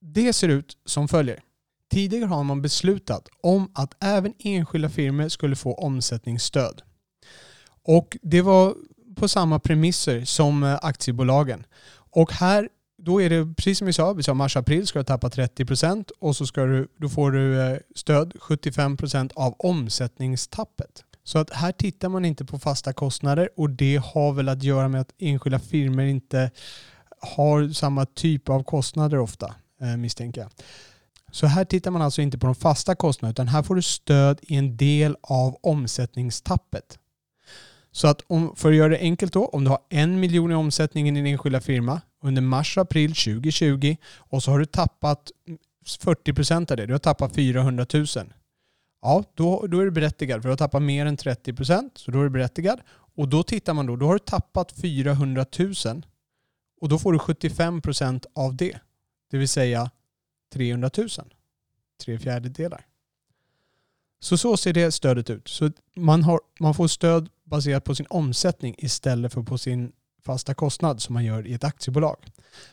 Det 0.00 0.32
ser 0.32 0.48
ut 0.48 0.78
som 0.84 1.08
följer. 1.08 1.40
Tidigare 1.90 2.24
har 2.24 2.44
man 2.44 2.62
beslutat 2.62 3.28
om 3.40 3.70
att 3.74 4.04
även 4.04 4.34
enskilda 4.38 4.88
firmor 4.88 5.28
skulle 5.28 5.56
få 5.56 5.74
omsättningsstöd. 5.74 6.82
Och 7.82 8.16
det 8.22 8.42
var 8.42 8.74
på 9.14 9.28
samma 9.28 9.58
premisser 9.58 10.24
som 10.24 10.62
eh, 10.62 10.78
aktiebolagen. 10.82 11.66
Och 12.10 12.32
här 12.32 12.68
då 13.04 13.22
är 13.22 13.30
det 13.30 13.54
precis 13.54 13.78
som 13.78 13.86
vi 13.86 13.92
sa, 13.92 14.12
vi 14.12 14.22
sa 14.22 14.34
mars-april 14.34 14.86
ska 14.86 14.98
du 14.98 15.04
tappa 15.04 15.28
30% 15.28 16.10
och 16.20 16.36
så 16.36 16.46
ska 16.46 16.64
du, 16.64 16.88
då 16.96 17.08
får 17.08 17.32
du 17.32 17.60
eh, 17.60 17.78
stöd 17.94 18.32
75% 18.40 19.30
av 19.34 19.54
omsättningstappet. 19.58 21.04
Så 21.24 21.38
att 21.38 21.50
här 21.50 21.72
tittar 21.72 22.08
man 22.08 22.24
inte 22.24 22.44
på 22.44 22.58
fasta 22.58 22.92
kostnader 22.92 23.48
och 23.56 23.70
det 23.70 23.96
har 24.04 24.32
väl 24.32 24.48
att 24.48 24.62
göra 24.62 24.88
med 24.88 25.00
att 25.00 25.12
enskilda 25.18 25.58
firmor 25.58 26.04
inte 26.04 26.50
har 27.20 27.68
samma 27.68 28.06
typ 28.06 28.48
av 28.48 28.62
kostnader 28.62 29.18
ofta, 29.18 29.54
eh, 29.80 29.96
misstänker 29.96 30.40
jag. 30.40 30.50
Så 31.32 31.46
här 31.46 31.64
tittar 31.64 31.90
man 31.90 32.02
alltså 32.02 32.22
inte 32.22 32.38
på 32.38 32.46
de 32.46 32.54
fasta 32.54 32.94
kostnaderna 32.94 33.30
utan 33.30 33.48
här 33.48 33.62
får 33.62 33.74
du 33.74 33.82
stöd 33.82 34.38
i 34.42 34.56
en 34.56 34.76
del 34.76 35.16
av 35.22 35.58
omsättningstappet. 35.62 36.98
Så 37.94 38.08
att 38.08 38.22
om, 38.26 38.56
för 38.56 38.68
att 38.68 38.76
göra 38.76 38.88
det 38.88 38.98
enkelt 38.98 39.32
då, 39.32 39.46
om 39.46 39.64
du 39.64 39.70
har 39.70 39.78
en 39.88 40.20
miljon 40.20 40.50
i 40.50 40.54
omsättning 40.54 41.08
i 41.08 41.10
din 41.10 41.26
enskilda 41.26 41.60
firma 41.60 42.00
under 42.22 42.42
mars-april 42.42 43.14
2020 43.14 43.96
och 44.16 44.42
så 44.42 44.50
har 44.50 44.58
du 44.58 44.64
tappat 44.64 45.30
40% 45.86 46.70
av 46.70 46.76
det, 46.76 46.86
du 46.86 46.94
har 46.94 46.98
tappat 46.98 47.34
400 47.34 47.86
000. 47.94 48.06
Ja, 49.02 49.24
då, 49.34 49.66
då 49.66 49.80
är 49.80 49.84
du 49.84 49.90
berättigad 49.90 50.42
för 50.42 50.48
du 50.48 50.52
har 50.52 50.56
tappat 50.56 50.82
mer 50.82 51.06
än 51.06 51.16
30% 51.16 51.90
så 51.94 52.10
då 52.10 52.20
är 52.20 52.24
du 52.24 52.30
berättigad. 52.30 52.80
Och 53.16 53.28
då 53.28 53.42
tittar 53.42 53.74
man 53.74 53.86
då, 53.86 53.96
då 53.96 54.06
har 54.06 54.12
du 54.12 54.18
tappat 54.18 54.72
400 54.72 55.46
000 55.58 55.74
och 56.80 56.88
då 56.88 56.98
får 56.98 57.12
du 57.12 57.18
75% 57.18 58.24
av 58.34 58.56
det. 58.56 58.78
Det 59.30 59.38
vill 59.38 59.48
säga 59.48 59.90
300 60.52 60.90
000. 60.96 61.08
Tre 62.04 62.18
fjärdedelar. 62.18 62.86
Så 64.24 64.36
så 64.38 64.56
ser 64.56 64.72
det 64.72 64.92
stödet 64.92 65.30
ut. 65.30 65.48
Så 65.48 65.70
man, 65.96 66.22
har, 66.22 66.40
man 66.60 66.74
får 66.74 66.88
stöd 66.88 67.28
baserat 67.44 67.84
på 67.84 67.94
sin 67.94 68.06
omsättning 68.10 68.74
istället 68.78 69.32
för 69.32 69.42
på 69.42 69.58
sin 69.58 69.92
fasta 70.26 70.54
kostnad 70.54 71.02
som 71.02 71.14
man 71.14 71.24
gör 71.24 71.46
i 71.46 71.54
ett 71.54 71.64
aktiebolag. 71.64 72.16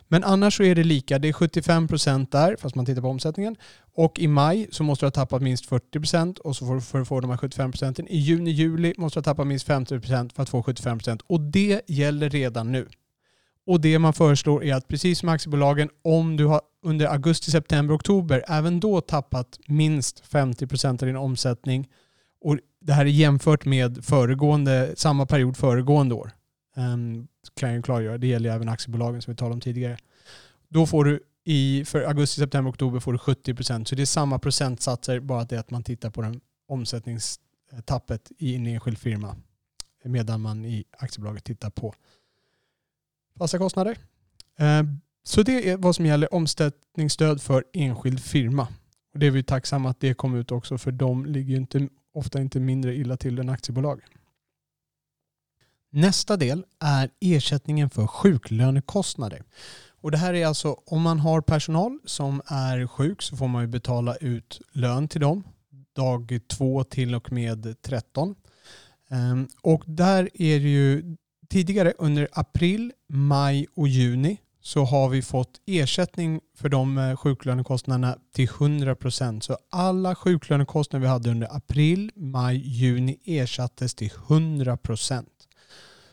Men 0.07 0.23
annars 0.23 0.57
så 0.57 0.63
är 0.63 0.75
det 0.75 0.83
lika. 0.83 1.19
Det 1.19 1.27
är 1.27 1.33
75% 1.33 2.27
där, 2.31 2.55
fast 2.59 2.75
man 2.75 2.85
tittar 2.85 3.01
på 3.01 3.07
omsättningen. 3.07 3.55
Och 3.95 4.19
i 4.19 4.27
maj 4.27 4.67
så 4.71 4.83
måste 4.83 5.05
du 5.05 5.07
ha 5.07 5.11
tappat 5.11 5.41
minst 5.41 5.69
40% 5.69 6.39
och 6.39 6.55
så 6.55 6.65
får 6.65 6.75
du 6.75 6.81
för 6.81 7.01
att 7.01 7.07
få 7.07 7.19
de 7.19 7.29
här 7.29 7.37
75%. 7.37 8.07
I 8.07 8.17
juni, 8.17 8.51
juli 8.51 8.93
måste 8.97 9.19
du 9.19 9.21
ha 9.21 9.23
tappat 9.33 9.47
minst 9.47 9.67
50% 9.67 10.33
för 10.35 10.43
att 10.43 10.49
få 10.49 10.61
75%. 10.61 11.21
Och 11.27 11.41
det 11.41 11.81
gäller 11.87 12.29
redan 12.29 12.71
nu. 12.71 12.87
Och 13.65 13.81
det 13.81 13.99
man 13.99 14.13
föreslår 14.13 14.63
är 14.63 14.75
att 14.75 14.87
precis 14.87 15.19
som 15.19 15.29
aktiebolagen, 15.29 15.89
om 16.01 16.37
du 16.37 16.45
har 16.45 16.61
under 16.83 17.07
augusti, 17.07 17.51
september, 17.51 17.95
oktober 17.95 18.43
även 18.47 18.79
då 18.79 19.01
tappat 19.01 19.59
minst 19.67 20.23
50% 20.31 20.89
av 20.89 21.07
din 21.07 21.15
omsättning 21.15 21.89
och 22.41 22.57
det 22.81 22.93
här 22.93 23.05
är 23.05 23.09
jämfört 23.09 23.65
med 23.65 24.05
föregående, 24.05 24.93
samma 24.97 25.25
period 25.25 25.57
föregående 25.57 26.15
år. 26.15 26.31
um, 26.75 27.27
kan 27.55 27.69
jag 27.69 27.75
ju 27.75 27.81
klargöra. 27.81 28.17
Det 28.17 28.27
gäller 28.27 28.49
även 28.49 28.69
aktiebolagen 28.69 29.21
som 29.21 29.31
vi 29.31 29.37
talade 29.37 29.53
om 29.53 29.61
tidigare. 29.61 29.97
Då 30.69 30.87
får 30.87 31.05
du 31.05 31.19
i, 31.45 31.85
för 31.85 32.01
augusti, 32.01 32.39
september, 32.39 32.71
oktober 32.71 32.99
får 32.99 33.13
du 33.13 33.17
70%. 33.17 33.85
Så 33.85 33.95
det 33.95 34.01
är 34.01 34.05
samma 34.05 34.39
procentsatser, 34.39 35.19
bara 35.19 35.43
det 35.43 35.57
att 35.57 35.71
man 35.71 35.83
tittar 35.83 36.09
på 36.09 36.21
den 36.21 36.41
omsättningstappet 36.67 38.31
i 38.37 38.55
en 38.55 38.67
enskild 38.67 38.97
firma. 38.97 39.35
Medan 40.03 40.41
man 40.41 40.65
i 40.65 40.83
aktiebolaget 40.97 41.43
tittar 41.43 41.69
på 41.69 41.93
fasta 43.41 43.57
kostnader. 43.57 43.97
Eh, 44.59 44.83
så 45.23 45.43
det 45.43 45.69
är 45.69 45.77
vad 45.77 45.95
som 45.95 46.05
gäller 46.05 46.33
omsättningsstöd 46.33 47.41
för 47.41 47.63
enskild 47.73 48.19
firma. 48.19 48.67
Och 49.13 49.19
det 49.19 49.27
är 49.27 49.31
vi 49.31 49.43
tacksamma 49.43 49.89
att 49.89 49.99
det 49.99 50.13
kom 50.13 50.35
ut 50.35 50.51
också 50.51 50.77
för 50.77 50.91
de 50.91 51.25
ligger 51.25 51.55
inte, 51.55 51.89
ofta 52.13 52.41
inte 52.41 52.59
mindre 52.59 52.95
illa 52.95 53.17
till 53.17 53.39
än 53.39 53.49
aktiebolag. 53.49 54.01
Nästa 55.91 56.37
del 56.37 56.65
är 56.79 57.09
ersättningen 57.19 57.89
för 57.89 58.07
sjuklönekostnader. 58.07 59.43
Och 60.01 60.11
det 60.11 60.17
här 60.17 60.33
är 60.33 60.47
alltså 60.47 60.81
om 60.85 61.01
man 61.01 61.19
har 61.19 61.41
personal 61.41 61.99
som 62.05 62.41
är 62.45 62.87
sjuk 62.87 63.21
så 63.21 63.37
får 63.37 63.47
man 63.47 63.61
ju 63.61 63.67
betala 63.67 64.15
ut 64.15 64.61
lön 64.71 65.07
till 65.07 65.21
dem 65.21 65.43
dag 65.95 66.39
2 66.47 66.83
till 66.83 67.15
och 67.15 67.31
med 67.31 67.81
13. 67.81 68.35
Ehm, 69.09 69.47
och 69.61 69.83
där 69.87 70.29
är 70.33 70.59
det 70.59 70.69
ju 70.69 71.15
tidigare 71.51 71.93
under 71.97 72.27
april, 72.31 72.91
maj 73.09 73.67
och 73.75 73.87
juni 73.87 74.37
så 74.61 74.83
har 74.83 75.09
vi 75.09 75.21
fått 75.21 75.61
ersättning 75.65 76.41
för 76.57 76.69
de 76.69 76.97
eh, 76.97 77.15
sjuklönekostnaderna 77.15 78.17
till 78.31 78.47
100%. 78.47 79.41
Så 79.41 79.57
alla 79.69 80.15
sjuklönekostnader 80.15 81.01
vi 81.01 81.07
hade 81.07 81.29
under 81.29 81.55
april, 81.55 82.11
maj, 82.15 82.57
juni 82.57 83.19
ersattes 83.25 83.95
till 83.95 84.09
100%. 84.09 85.25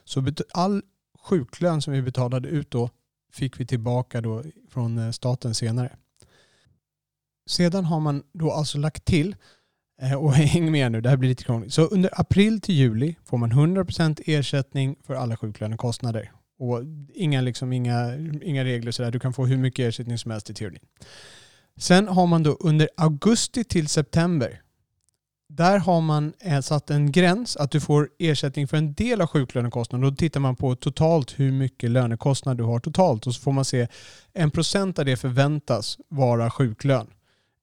Så 0.05 0.27
all 0.53 0.83
sjuklön 1.19 1.83
som 1.83 1.93
vi 1.93 2.03
betalade 2.03 2.49
ut 2.49 2.71
då 2.71 2.91
fick 3.33 3.61
vi 3.61 3.67
tillbaka 3.67 4.21
då 4.21 4.43
från 4.71 4.99
eh, 4.99 5.11
staten 5.11 5.55
senare. 5.55 5.97
Sedan 7.47 7.85
har 7.85 8.01
man 8.01 8.23
då 8.33 8.53
alltså 8.53 8.79
lagt 8.79 9.05
till, 9.05 9.37
Eh, 10.03 10.15
och 10.15 10.33
häng 10.35 10.73
med 10.73 10.93
nu, 10.93 11.01
det 11.01 11.09
här 11.09 11.17
blir 11.17 11.29
lite 11.29 11.45
krångligt. 11.45 11.73
Så 11.73 11.83
under 11.83 12.21
april 12.21 12.61
till 12.61 12.75
juli 12.75 13.17
får 13.25 13.39
man 13.39 13.53
100% 13.53 14.21
ersättning 14.27 14.97
för 15.07 15.15
alla 15.15 15.37
sjuklönekostnader. 15.37 16.33
Och 16.59 16.83
inga, 17.15 17.41
liksom, 17.41 17.73
inga, 17.73 18.17
inga 18.43 18.65
regler 18.65 18.93
sådär. 18.93 19.11
Du 19.11 19.21
kan 19.21 19.33
få 19.33 19.47
hur 19.47 19.57
mycket 19.57 19.89
ersättning 19.89 20.19
som 20.19 20.31
helst 20.31 20.51
i 20.51 20.55
teorin. 20.55 20.79
Sen 21.77 22.09
har 22.09 22.27
man 22.27 22.43
då 22.43 22.57
under 22.61 22.89
augusti 22.97 23.65
till 23.65 23.89
september. 23.89 24.63
Där 25.49 25.79
har 25.79 26.01
man 26.01 26.33
eh, 26.41 26.61
satt 26.61 26.91
en 26.91 27.13
gräns 27.13 27.57
att 27.57 27.71
du 27.71 27.81
får 27.81 28.09
ersättning 28.19 28.69
för 28.69 28.77
en 28.77 28.95
del 28.95 29.21
av 29.21 29.27
sjuklönekostnaden. 29.27 30.11
Då 30.11 30.17
tittar 30.17 30.41
man 30.41 30.57
på 30.57 30.77
totalt 30.77 31.39
hur 31.39 31.53
mycket 31.53 31.91
lönekostnad 31.91 32.57
du 32.57 32.65
har 32.65 32.81
totalt 32.81 33.27
och 33.27 33.35
så 33.35 33.41
får 33.41 33.53
man 33.53 33.65
se 33.65 33.89
en 34.33 34.51
procent 34.51 34.99
av 34.99 35.05
det 35.05 35.17
förväntas 35.17 35.99
vara 36.09 36.51
sjuklön 36.51 37.07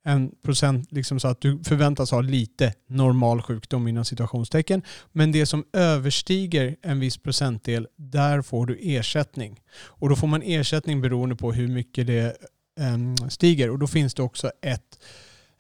en 0.06 0.32
procent 0.44 0.92
liksom 0.92 1.20
så 1.20 1.28
att 1.28 1.42
du 1.42 1.64
förväntas 1.64 2.12
ha 2.12 2.22
lite 2.22 2.74
normal 2.88 3.42
sjukdom 3.42 3.88
inom 3.88 4.06
situationstecken. 4.06 4.82
Men 5.12 5.32
det 5.32 5.46
som 5.46 5.66
överstiger 5.74 6.76
en 6.82 7.00
viss 7.00 7.18
procentdel, 7.18 7.88
där 7.96 8.42
får 8.42 8.66
du 8.66 8.80
ersättning. 8.82 9.62
Och 9.76 10.10
då 10.10 10.16
får 10.16 10.28
man 10.28 10.42
ersättning 10.42 11.02
beroende 11.02 11.36
på 11.36 11.54
hur 11.54 11.68
mycket 11.68 12.08
det 12.08 12.38
um, 12.80 13.30
stiger. 13.30 13.70
Och 13.70 13.80
då 13.80 13.88
finns 13.88 14.14
det 14.14 14.24
också 14.24 14.52
ett, 14.62 15.00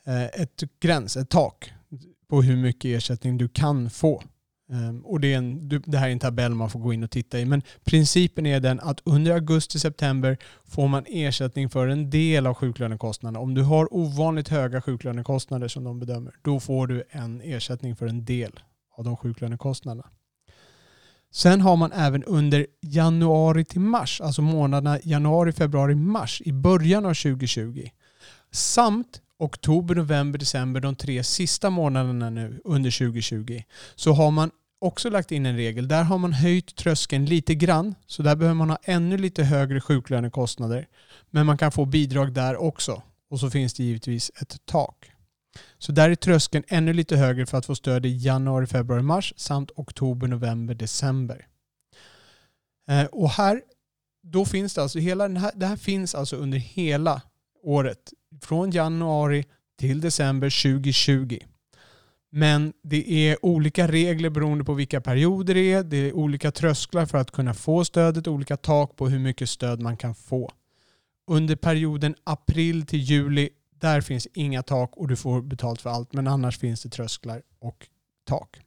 uh, 0.07 0.25
ett 0.25 0.63
gräns, 0.79 1.17
ett 1.17 1.29
tak 1.29 1.71
på 2.27 2.41
hur 2.41 2.57
mycket 2.57 2.97
ersättning 2.97 3.37
du 3.37 3.49
kan 3.49 3.89
få. 3.89 4.23
Um, 4.69 5.05
och 5.05 5.19
det, 5.19 5.33
är 5.33 5.37
en, 5.37 5.69
det 5.69 5.97
här 5.97 6.07
är 6.07 6.11
en 6.11 6.19
tabell 6.19 6.53
man 6.53 6.69
får 6.69 6.79
gå 6.79 6.93
in 6.93 7.03
och 7.03 7.11
titta 7.11 7.39
i. 7.39 7.45
Men 7.45 7.61
principen 7.83 8.45
är 8.45 8.59
den 8.59 8.79
att 8.79 9.01
under 9.03 9.31
augusti-september 9.31 10.37
får 10.65 10.87
man 10.87 11.05
ersättning 11.07 11.69
för 11.69 11.87
en 11.87 12.09
del 12.09 12.47
av 12.47 12.53
sjuklönekostnaderna. 12.53 13.39
Om 13.39 13.53
du 13.53 13.63
har 13.63 13.93
ovanligt 13.93 14.49
höga 14.49 14.81
sjuklönekostnader 14.81 15.67
som 15.67 15.83
de 15.83 15.99
bedömer, 15.99 16.35
då 16.41 16.59
får 16.59 16.87
du 16.87 17.03
en 17.09 17.41
ersättning 17.41 17.95
för 17.95 18.07
en 18.07 18.25
del 18.25 18.59
av 18.97 19.03
de 19.03 19.17
sjuklönekostnaderna. 19.17 20.09
Sen 21.31 21.61
har 21.61 21.75
man 21.75 21.91
även 21.91 22.23
under 22.23 22.67
januari 22.81 23.65
till 23.65 23.81
mars, 23.81 24.21
alltså 24.21 24.41
månaderna 24.41 24.99
januari, 25.03 25.51
februari, 25.51 25.95
mars 25.95 26.41
i 26.45 26.53
början 26.53 27.05
av 27.05 27.13
2020 27.13 27.89
samt 28.51 29.21
oktober, 29.39 29.95
november, 29.95 30.39
december, 30.39 30.81
de 30.81 30.95
tre 30.95 31.23
sista 31.23 31.69
månaderna 31.69 32.29
nu 32.29 32.61
under 32.63 32.91
2020, 32.91 33.63
så 33.95 34.13
har 34.13 34.31
man 34.31 34.51
också 34.79 35.09
lagt 35.09 35.31
in 35.31 35.45
en 35.45 35.55
regel. 35.55 35.87
Där 35.87 36.03
har 36.03 36.17
man 36.17 36.33
höjt 36.33 36.75
tröskeln 36.75 37.25
lite 37.25 37.55
grann, 37.55 37.95
så 38.07 38.23
där 38.23 38.35
behöver 38.35 38.55
man 38.55 38.69
ha 38.69 38.77
ännu 38.83 39.17
lite 39.17 39.43
högre 39.43 39.81
sjuklönekostnader. 39.81 40.87
Men 41.29 41.45
man 41.45 41.57
kan 41.57 41.71
få 41.71 41.85
bidrag 41.85 42.33
där 42.33 42.55
också. 42.55 43.01
Och 43.29 43.39
så 43.39 43.49
finns 43.49 43.73
det 43.73 43.83
givetvis 43.83 44.31
ett 44.41 44.57
tak. 44.65 45.11
Så 45.77 45.91
där 45.91 46.09
är 46.09 46.15
tröskeln 46.15 46.63
ännu 46.67 46.93
lite 46.93 47.17
högre 47.17 47.45
för 47.45 47.57
att 47.57 47.65
få 47.65 47.75
stöd 47.75 48.05
i 48.05 48.17
januari, 48.17 48.67
februari, 48.67 49.01
mars 49.01 49.33
samt 49.37 49.71
oktober, 49.75 50.27
november, 50.27 50.73
december. 50.73 51.47
Eh, 52.89 53.05
och 53.05 53.29
här, 53.29 53.61
då 54.23 54.45
finns 54.45 54.73
det 54.73 54.81
alltså, 54.81 54.99
hela 54.99 55.27
den 55.27 55.37
här, 55.37 55.51
det 55.55 55.65
här 55.65 55.75
finns 55.75 56.15
alltså 56.15 56.35
under 56.35 56.57
hela 56.57 57.21
året 57.63 58.13
från 58.41 58.71
januari 58.71 59.45
till 59.79 60.01
december 60.01 60.63
2020. 60.63 61.39
Men 62.29 62.73
det 62.83 63.29
är 63.29 63.45
olika 63.45 63.87
regler 63.87 64.29
beroende 64.29 64.63
på 64.63 64.73
vilka 64.73 65.01
perioder 65.01 65.53
det 65.53 65.73
är. 65.73 65.83
Det 65.83 65.97
är 65.97 66.13
olika 66.13 66.51
trösklar 66.51 67.05
för 67.05 67.17
att 67.17 67.31
kunna 67.31 67.53
få 67.53 67.85
stödet, 67.85 68.27
olika 68.27 68.57
tak 68.57 68.95
på 68.95 69.09
hur 69.09 69.19
mycket 69.19 69.49
stöd 69.49 69.81
man 69.81 69.97
kan 69.97 70.15
få. 70.15 70.51
Under 71.27 71.55
perioden 71.55 72.15
april 72.23 72.85
till 72.85 72.99
juli, 72.99 73.49
där 73.79 74.01
finns 74.01 74.27
inga 74.33 74.63
tak 74.63 74.97
och 74.97 75.07
du 75.07 75.15
får 75.15 75.41
betalt 75.41 75.81
för 75.81 75.89
allt. 75.89 76.13
Men 76.13 76.27
annars 76.27 76.59
finns 76.59 76.83
det 76.83 76.89
trösklar 76.89 77.41
och 77.59 77.87
tak. 78.25 78.59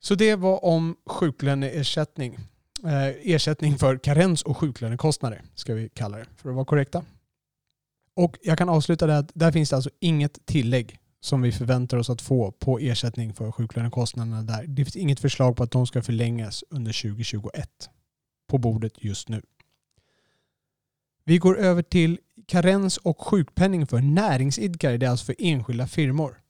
Så 0.00 0.14
det 0.14 0.36
var 0.36 0.64
om 0.64 0.96
sjuklöneersättning. 1.06 2.38
Eh, 2.84 3.32
ersättning 3.34 3.78
för 3.78 3.98
karens 3.98 4.42
och 4.42 4.56
sjuklönekostnader 4.56 5.42
ska 5.54 5.74
vi 5.74 5.88
kalla 5.88 6.16
det 6.16 6.26
för 6.36 6.48
att 6.48 6.54
vara 6.54 6.64
korrekta. 6.64 7.04
Och 8.16 8.38
jag 8.42 8.58
kan 8.58 8.68
avsluta 8.68 9.06
det 9.06 9.18
att 9.18 9.30
där 9.34 9.52
finns 9.52 9.70
det 9.70 9.76
alltså 9.76 9.90
inget 10.00 10.46
tillägg 10.46 10.98
som 11.20 11.42
vi 11.42 11.52
förväntar 11.52 11.96
oss 11.96 12.10
att 12.10 12.22
få 12.22 12.52
på 12.52 12.78
ersättning 12.78 13.34
för 13.34 13.52
sjuklönekostnaderna 13.52 14.42
där. 14.42 14.66
Det 14.66 14.84
finns 14.84 14.96
inget 14.96 15.20
förslag 15.20 15.56
på 15.56 15.62
att 15.62 15.70
de 15.70 15.86
ska 15.86 16.02
förlängas 16.02 16.64
under 16.70 17.02
2021 17.02 17.90
på 18.48 18.58
bordet 18.58 18.92
just 18.96 19.28
nu. 19.28 19.42
Vi 21.24 21.38
går 21.38 21.58
över 21.58 21.82
till 21.82 22.18
karens 22.46 22.96
och 22.96 23.20
sjukpenning 23.20 23.86
för 23.86 24.00
näringsidkare. 24.00 24.96
Det 24.96 25.06
är 25.06 25.10
alltså 25.10 25.26
för 25.26 25.36
enskilda 25.38 25.86
firmor. 25.86 26.40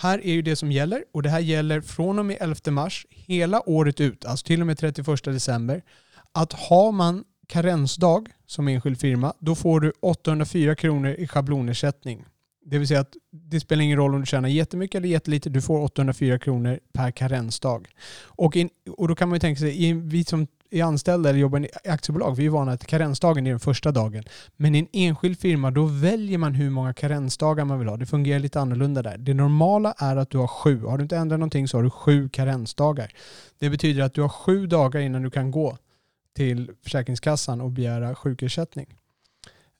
Här 0.00 0.18
är 0.26 0.32
ju 0.32 0.42
det 0.42 0.56
som 0.56 0.72
gäller 0.72 1.04
och 1.12 1.22
det 1.22 1.30
här 1.30 1.40
gäller 1.40 1.80
från 1.80 2.18
och 2.18 2.26
med 2.26 2.36
11 2.40 2.70
mars 2.70 3.06
hela 3.10 3.68
året 3.68 4.00
ut, 4.00 4.24
alltså 4.24 4.46
till 4.46 4.60
och 4.60 4.66
med 4.66 4.78
31 4.78 5.24
december. 5.24 5.82
Att 6.32 6.52
har 6.52 6.92
man 6.92 7.24
karensdag 7.48 8.28
som 8.46 8.68
enskild 8.68 9.00
firma, 9.00 9.32
då 9.38 9.54
får 9.54 9.80
du 9.80 9.92
804 10.00 10.74
kronor 10.74 11.10
i 11.10 11.26
schablonersättning. 11.26 12.24
Det 12.64 12.78
vill 12.78 12.88
säga 12.88 13.00
att 13.00 13.16
det 13.30 13.60
spelar 13.60 13.82
ingen 13.82 13.96
roll 13.96 14.14
om 14.14 14.20
du 14.20 14.26
tjänar 14.26 14.48
jättemycket 14.48 14.98
eller 14.98 15.08
jättelite, 15.08 15.50
du 15.50 15.62
får 15.62 15.80
804 15.80 16.38
kronor 16.38 16.78
per 16.92 17.10
karensdag. 17.10 17.88
Och, 18.24 18.56
in, 18.56 18.70
och 18.96 19.08
då 19.08 19.14
kan 19.14 19.28
man 19.28 19.36
ju 19.36 19.40
tänka 19.40 19.58
sig, 19.58 19.92
vi 19.92 20.24
som 20.24 20.46
är 20.70 20.82
anställda 20.82 21.30
eller 21.30 21.38
jobbar 21.38 21.60
i 21.60 21.68
aktiebolag, 21.88 22.36
vi 22.36 22.46
är 22.46 22.50
vana 22.50 22.72
att 22.72 22.86
karensdagen 22.86 23.46
är 23.46 23.50
den 23.50 23.60
första 23.60 23.92
dagen. 23.92 24.24
Men 24.56 24.74
i 24.74 24.78
en 24.78 24.88
enskild 24.92 25.38
firma, 25.38 25.70
då 25.70 25.84
väljer 25.84 26.38
man 26.38 26.54
hur 26.54 26.70
många 26.70 26.94
karensdagar 26.94 27.64
man 27.64 27.78
vill 27.78 27.88
ha. 27.88 27.96
Det 27.96 28.06
fungerar 28.06 28.38
lite 28.38 28.60
annorlunda 28.60 29.02
där. 29.02 29.18
Det 29.18 29.34
normala 29.34 29.94
är 29.98 30.16
att 30.16 30.30
du 30.30 30.38
har 30.38 30.46
sju. 30.46 30.84
Har 30.84 30.98
du 30.98 31.02
inte 31.02 31.16
ändrat 31.16 31.38
någonting 31.38 31.68
så 31.68 31.78
har 31.78 31.82
du 31.82 31.90
sju 31.90 32.28
karensdagar. 32.28 33.12
Det 33.58 33.70
betyder 33.70 34.02
att 34.02 34.14
du 34.14 34.22
har 34.22 34.28
sju 34.28 34.66
dagar 34.66 35.00
innan 35.00 35.22
du 35.22 35.30
kan 35.30 35.50
gå 35.50 35.78
till 36.36 36.70
Försäkringskassan 36.82 37.60
och 37.60 37.70
begära 37.70 38.14
sjukersättning. 38.14 38.86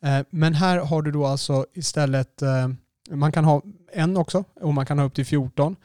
Eh, 0.02 0.26
men 0.30 0.54
här 0.54 0.78
har 0.78 1.02
du 1.02 1.10
då 1.10 1.26
alltså 1.26 1.66
istället, 1.74 2.42
eh, 2.42 2.68
man 3.10 3.32
kan 3.32 3.44
ha 3.44 3.62
en 3.92 4.16
också 4.16 4.44
och 4.60 4.74
man 4.74 4.86
kan 4.86 4.98
ha 4.98 5.06
upp 5.06 5.14
till 5.14 5.26
14. 5.26 5.76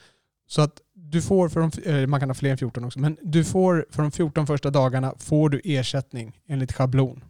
Så 0.48 0.62
att 0.62 0.82
du 0.94 1.22
får 1.22 1.50
för 1.50 1.60
de, 1.60 2.08
man 2.08 2.20
kan 2.20 2.30
ha 2.30 2.34
fler 2.34 2.52
än 2.52 2.58
14 2.58 2.84
också, 2.84 3.00
men 3.00 3.18
du 3.22 3.44
får 3.44 3.86
för 3.90 4.02
de 4.02 4.12
14 4.12 4.48
första 4.48 4.70
dagarna 4.70 5.14
får 5.18 5.50
du 5.50 5.62
ersättning 5.64 6.40
enligt 6.48 6.74
schablon 6.74 7.24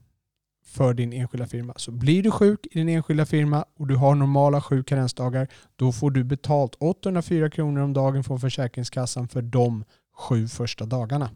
för 0.66 0.94
din 0.94 1.14
enskilda 1.14 1.48
firma. 1.48 1.74
Så 1.78 1.92
blir 1.92 2.24
du 2.24 2.32
sjuk 2.32 2.68
i 2.72 2.80
din 2.80 2.90
enskilda 2.90 3.26
firma 3.26 3.66
och 3.78 3.88
du 3.88 3.96
har 3.96 4.16
normala 4.16 4.62
sju 4.62 4.84
karensdagar, 4.84 5.48
då 5.76 5.92
får 5.92 6.12
du 6.12 6.24
betalt 6.24 6.76
804 6.80 7.50
kronor 7.50 7.82
om 7.82 7.94
dagen 7.94 8.24
från 8.24 8.40
Försäkringskassan 8.40 9.28
för 9.28 9.42
de 9.42 9.84
sju 10.16 10.48
första 10.48 10.86
dagarna. 10.86 11.30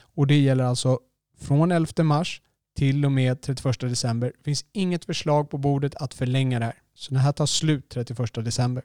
Och 0.00 0.26
det 0.26 0.40
gäller 0.40 0.64
alltså 0.64 0.98
från 1.38 1.72
11 1.72 2.02
mars 2.02 2.42
till 2.76 3.04
och 3.04 3.12
med 3.12 3.42
31 3.42 3.80
december. 3.80 4.32
Det 4.38 4.44
finns 4.44 4.64
inget 4.72 5.04
förslag 5.04 5.50
på 5.50 5.58
bordet 5.58 5.94
att 5.94 6.14
förlänga 6.14 6.58
det 6.58 6.64
här. 6.64 6.74
Så 6.94 7.14
det 7.14 7.20
här 7.20 7.32
tar 7.32 7.46
slut 7.46 7.88
31 7.88 8.34
december. 8.34 8.84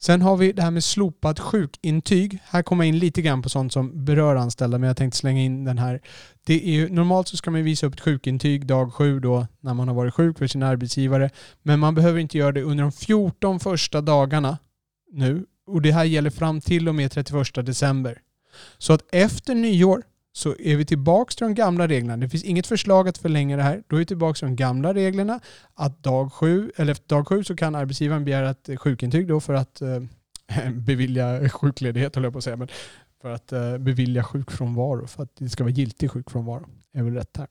Sen 0.00 0.22
har 0.22 0.36
vi 0.36 0.52
det 0.52 0.62
här 0.62 0.70
med 0.70 0.84
slopat 0.84 1.40
sjukintyg. 1.40 2.38
Här 2.44 2.62
kommer 2.62 2.84
jag 2.84 2.88
in 2.88 2.98
lite 2.98 3.22
grann 3.22 3.42
på 3.42 3.48
sånt 3.48 3.72
som 3.72 4.04
berör 4.04 4.36
anställda, 4.36 4.78
men 4.78 4.86
jag 4.86 4.96
tänkte 4.96 5.18
slänga 5.18 5.40
in 5.40 5.64
den 5.64 5.78
här. 5.78 6.00
Det 6.44 6.68
är 6.68 6.72
ju, 6.72 6.88
normalt 6.88 7.28
så 7.28 7.36
ska 7.36 7.50
man 7.50 7.64
visa 7.64 7.86
upp 7.86 7.94
ett 7.94 8.00
sjukintyg 8.00 8.66
dag 8.66 8.94
sju 8.94 9.20
då, 9.20 9.46
när 9.60 9.74
man 9.74 9.88
har 9.88 9.94
varit 9.94 10.14
sjuk 10.14 10.38
för 10.38 10.46
sin 10.46 10.62
arbetsgivare. 10.62 11.30
Men 11.62 11.80
man 11.80 11.94
behöver 11.94 12.20
inte 12.20 12.38
göra 12.38 12.52
det 12.52 12.62
under 12.62 12.82
de 12.82 12.92
14 12.92 13.60
första 13.60 14.00
dagarna 14.00 14.58
nu. 15.12 15.46
Och 15.66 15.82
det 15.82 15.92
här 15.92 16.04
gäller 16.04 16.30
fram 16.30 16.60
till 16.60 16.88
och 16.88 16.94
med 16.94 17.12
31 17.12 17.54
december. 17.54 18.20
Så 18.78 18.92
att 18.92 19.14
efter 19.14 19.54
nyår 19.54 20.02
så 20.36 20.54
är 20.58 20.76
vi 20.76 20.84
tillbaka 20.84 21.30
till 21.30 21.44
de 21.44 21.54
gamla 21.54 21.88
reglerna. 21.88 22.16
Det 22.16 22.28
finns 22.28 22.44
inget 22.44 22.66
förslag 22.66 23.08
att 23.08 23.18
förlänga 23.18 23.56
det 23.56 23.62
här. 23.62 23.82
Då 23.86 23.96
är 23.96 23.98
vi 23.98 24.06
tillbaka 24.06 24.38
till 24.38 24.48
de 24.48 24.56
gamla 24.56 24.94
reglerna. 24.94 25.40
Att 25.74 26.02
dag 26.02 26.32
sju, 26.32 26.72
eller 26.76 26.92
efter 26.92 27.08
dag 27.08 27.28
sju 27.28 27.44
så 27.44 27.56
kan 27.56 27.74
arbetsgivaren 27.74 28.24
begära 28.24 28.50
ett 28.50 28.70
sjukintyg 28.80 29.28
då 29.28 29.40
för 29.40 29.54
att 29.54 29.80
eh, 29.82 30.00
bevilja 30.72 31.48
sjukledighet, 31.48 32.14
höll 32.14 32.24
jag 32.24 32.32
på 32.32 32.38
att 32.38 32.44
säga. 32.44 32.56
Men 32.56 32.68
för 33.22 33.30
att 33.30 33.52
eh, 33.52 33.78
bevilja 33.78 34.24
sjukfrånvaro, 34.24 35.06
för 35.06 35.22
att 35.22 35.36
det 35.38 35.48
ska 35.48 35.64
vara 35.64 35.72
giltig 35.72 36.10
sjukfrånvaro. 36.10 36.66
är 36.92 37.02
väl 37.02 37.14
rätt 37.14 37.36
här. 37.36 37.48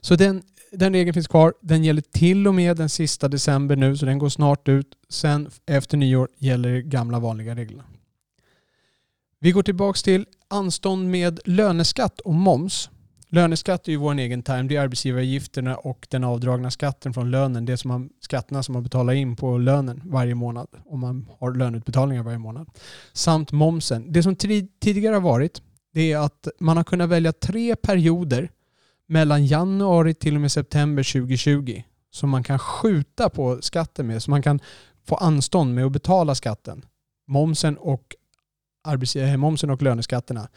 Så 0.00 0.16
den, 0.16 0.42
den 0.72 0.92
regeln 0.92 1.14
finns 1.14 1.28
kvar. 1.28 1.54
Den 1.60 1.84
gäller 1.84 2.02
till 2.02 2.48
och 2.48 2.54
med 2.54 2.76
den 2.76 2.88
sista 2.88 3.28
december 3.28 3.76
nu, 3.76 3.96
så 3.96 4.06
den 4.06 4.18
går 4.18 4.28
snart 4.28 4.68
ut. 4.68 4.94
Sen 5.08 5.50
efter 5.66 5.96
nyår 5.96 6.28
gäller 6.38 6.80
gamla 6.80 7.18
vanliga 7.18 7.54
reglerna. 7.54 7.84
Vi 9.38 9.52
går 9.52 9.62
tillbaka 9.62 9.96
till 9.96 10.26
anstånd 10.48 11.10
med 11.10 11.40
löneskatt 11.44 12.20
och 12.20 12.34
moms. 12.34 12.90
Löneskatt 13.28 13.88
är 13.88 13.92
ju 13.92 13.98
vår 13.98 14.14
egen 14.14 14.42
term. 14.42 14.68
Det 14.68 14.76
är 14.76 14.80
arbetsgivaravgifterna 14.80 15.76
och 15.76 16.06
den 16.10 16.24
avdragna 16.24 16.70
skatten 16.70 17.14
från 17.14 17.30
lönen. 17.30 17.64
Det 17.64 17.76
som 17.76 17.88
man, 17.88 18.10
skatterna 18.20 18.62
som 18.62 18.72
man 18.72 18.82
betalar 18.82 19.12
in 19.12 19.36
på 19.36 19.58
lönen 19.58 20.02
varje 20.04 20.34
månad 20.34 20.68
om 20.86 21.00
man 21.00 21.28
har 21.38 21.54
löneutbetalningar 21.54 22.22
varje 22.22 22.38
månad. 22.38 22.68
Samt 23.12 23.52
momsen. 23.52 24.12
Det 24.12 24.22
som 24.22 24.36
tidigare 24.80 25.14
har 25.14 25.20
varit 25.20 25.62
det 25.94 26.12
är 26.12 26.18
att 26.18 26.48
man 26.60 26.76
har 26.76 26.84
kunnat 26.84 27.08
välja 27.08 27.32
tre 27.32 27.76
perioder 27.76 28.50
mellan 29.06 29.46
januari 29.46 30.14
till 30.14 30.34
och 30.34 30.40
med 30.40 30.52
september 30.52 31.12
2020 31.12 31.82
som 32.10 32.30
man 32.30 32.42
kan 32.42 32.58
skjuta 32.58 33.28
på 33.28 33.58
skatten 33.62 34.06
med. 34.06 34.22
Så 34.22 34.30
man 34.30 34.42
kan 34.42 34.60
få 35.06 35.14
anstånd 35.14 35.74
med 35.74 35.84
att 35.84 35.92
betala 35.92 36.34
skatten. 36.34 36.84
Momsen 37.26 37.76
och 37.76 38.14
momsen 39.36 39.70
och 39.70 39.82
löneskatterna. 39.82 40.48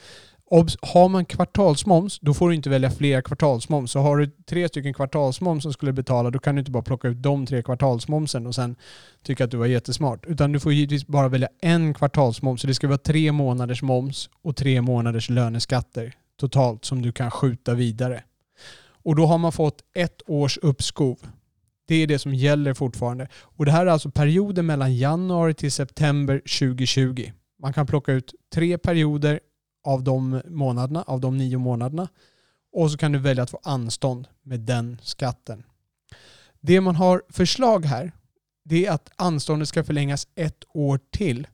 har 0.81 1.09
man 1.09 1.25
kvartalsmoms, 1.25 2.19
då 2.19 2.33
får 2.33 2.49
du 2.49 2.55
inte 2.55 2.69
välja 2.69 2.91
flera 2.91 3.21
kvartalsmoms. 3.21 3.91
Så 3.91 3.99
har 3.99 4.17
du 4.17 4.27
tre 4.27 4.67
stycken 4.67 4.93
kvartalsmoms 4.93 5.63
som 5.63 5.73
skulle 5.73 5.93
betala, 5.93 6.29
då 6.29 6.39
kan 6.39 6.55
du 6.55 6.59
inte 6.59 6.71
bara 6.71 6.83
plocka 6.83 7.07
ut 7.07 7.21
de 7.21 7.45
tre 7.45 7.63
kvartalsmomsen 7.63 8.47
och 8.47 8.55
sen 8.55 8.75
tycka 9.23 9.43
att 9.43 9.51
du 9.51 9.57
var 9.57 9.65
jättesmart. 9.65 10.25
Utan 10.25 10.51
du 10.51 10.59
får 10.59 10.73
givetvis 10.73 11.07
bara 11.07 11.27
välja 11.27 11.47
en 11.61 11.93
kvartalsmoms. 11.93 12.61
Så 12.61 12.67
det 12.67 12.73
ska 12.73 12.87
vara 12.87 12.97
tre 12.97 13.31
månaders 13.31 13.81
moms 13.81 14.29
och 14.41 14.55
tre 14.55 14.81
månaders 14.81 15.29
löneskatter 15.29 16.13
totalt 16.39 16.85
som 16.85 17.01
du 17.01 17.11
kan 17.11 17.31
skjuta 17.31 17.73
vidare. 17.73 18.23
Och 19.03 19.15
då 19.15 19.25
har 19.25 19.37
man 19.37 19.51
fått 19.51 19.83
ett 19.93 20.21
års 20.27 20.57
uppskov. 20.57 21.19
Det 21.87 21.95
är 21.95 22.07
det 22.07 22.19
som 22.19 22.33
gäller 22.33 22.73
fortfarande. 22.73 23.27
Och 23.33 23.65
det 23.65 23.71
här 23.71 23.85
är 23.85 23.89
alltså 23.91 24.11
perioden 24.11 24.65
mellan 24.65 24.95
januari 24.95 25.53
till 25.53 25.71
september 25.71 26.39
2020. 26.39 27.31
Man 27.59 27.73
kan 27.73 27.87
plocka 27.87 28.11
ut 28.11 28.33
tre 28.53 28.77
perioder 28.77 29.39
av 29.83 30.03
de 30.03 30.41
månaderna, 30.45 31.03
av 31.03 31.19
de 31.19 31.37
nio 31.37 31.57
månaderna. 31.57 32.07
Och 32.73 32.91
så 32.91 32.97
kan 32.97 33.11
du 33.11 33.19
välja 33.19 33.43
att 33.43 33.49
få 33.49 33.59
anstånd 33.63 34.27
med 34.41 34.59
den 34.59 34.97
skatten. 35.01 35.63
Det 36.59 36.81
man 36.81 36.95
har 36.95 37.23
förslag 37.29 37.85
här, 37.85 38.11
det 38.65 38.85
är 38.85 38.91
att 38.91 39.09
anståndet 39.15 39.67
ska 39.67 39.83
förlängas 39.83 40.27
ett 40.35 40.63
år 40.73 40.99
till. 41.11 41.47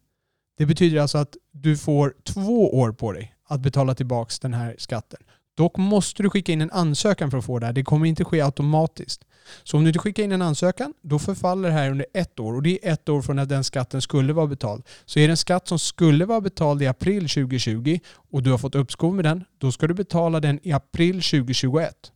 Det 0.57 0.65
betyder 0.65 1.01
alltså 1.01 1.17
att 1.17 1.37
du 1.51 1.77
får 1.77 2.15
två 2.23 2.79
år 2.79 2.91
på 2.91 3.11
dig 3.11 3.35
att 3.43 3.61
betala 3.61 3.95
tillbaka 3.95 4.31
den 4.41 4.53
här 4.53 4.75
skatten. 4.77 5.19
Dock 5.55 5.77
måste 5.77 6.23
du 6.23 6.29
skicka 6.29 6.51
in 6.51 6.61
en 6.61 6.71
ansökan 6.71 7.31
för 7.31 7.37
att 7.37 7.45
få 7.45 7.59
det 7.59 7.65
här. 7.65 7.73
Det 7.73 7.83
kommer 7.83 8.05
inte 8.05 8.23
ske 8.23 8.41
automatiskt. 8.41 9.25
Så 9.63 9.77
om 9.77 9.83
du 9.83 9.89
inte 9.89 9.99
skickar 9.99 10.23
in 10.23 10.31
en 10.31 10.41
ansökan, 10.41 10.93
då 11.01 11.19
förfaller 11.19 11.69
det 11.69 11.75
här 11.75 11.91
under 11.91 12.05
ett 12.13 12.39
år. 12.39 12.53
Och 12.53 12.63
det 12.63 12.87
är 12.87 12.93
ett 12.93 13.09
år 13.09 13.21
från 13.21 13.35
när 13.35 13.45
den 13.45 13.63
skatten 13.63 14.01
skulle 14.01 14.33
vara 14.33 14.47
betald. 14.47 14.83
Så 15.05 15.19
är 15.19 15.27
det 15.27 15.31
en 15.31 15.37
skatt 15.37 15.67
som 15.67 15.79
skulle 15.79 16.25
vara 16.25 16.41
betald 16.41 16.81
i 16.81 16.87
april 16.87 17.29
2020 17.29 17.99
och 18.13 18.43
du 18.43 18.51
har 18.51 18.57
fått 18.57 18.75
uppskov 18.75 19.15
med 19.15 19.25
den, 19.25 19.43
då 19.57 19.71
ska 19.71 19.87
du 19.87 19.93
betala 19.93 20.39
den 20.39 20.59
i 20.63 20.71
april 20.71 21.21
2021. 21.21 22.11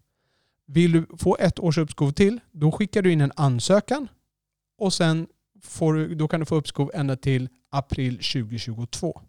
Vill 0.67 0.91
du 0.91 1.05
få 1.17 1.37
ett 1.39 1.59
års 1.59 1.77
uppskov 1.77 2.11
till, 2.11 2.39
då 2.51 2.71
skickar 2.71 3.01
du 3.01 3.11
in 3.11 3.21
en 3.21 3.31
ansökan 3.35 4.07
och 4.79 4.93
sen 4.93 5.27
får 5.63 5.93
du, 5.93 6.15
då 6.15 6.27
kan 6.27 6.39
du 6.39 6.45
få 6.45 6.55
uppskov 6.55 6.91
ända 6.93 7.15
till 7.15 7.49
april 7.71 8.13
2022. 8.13 9.21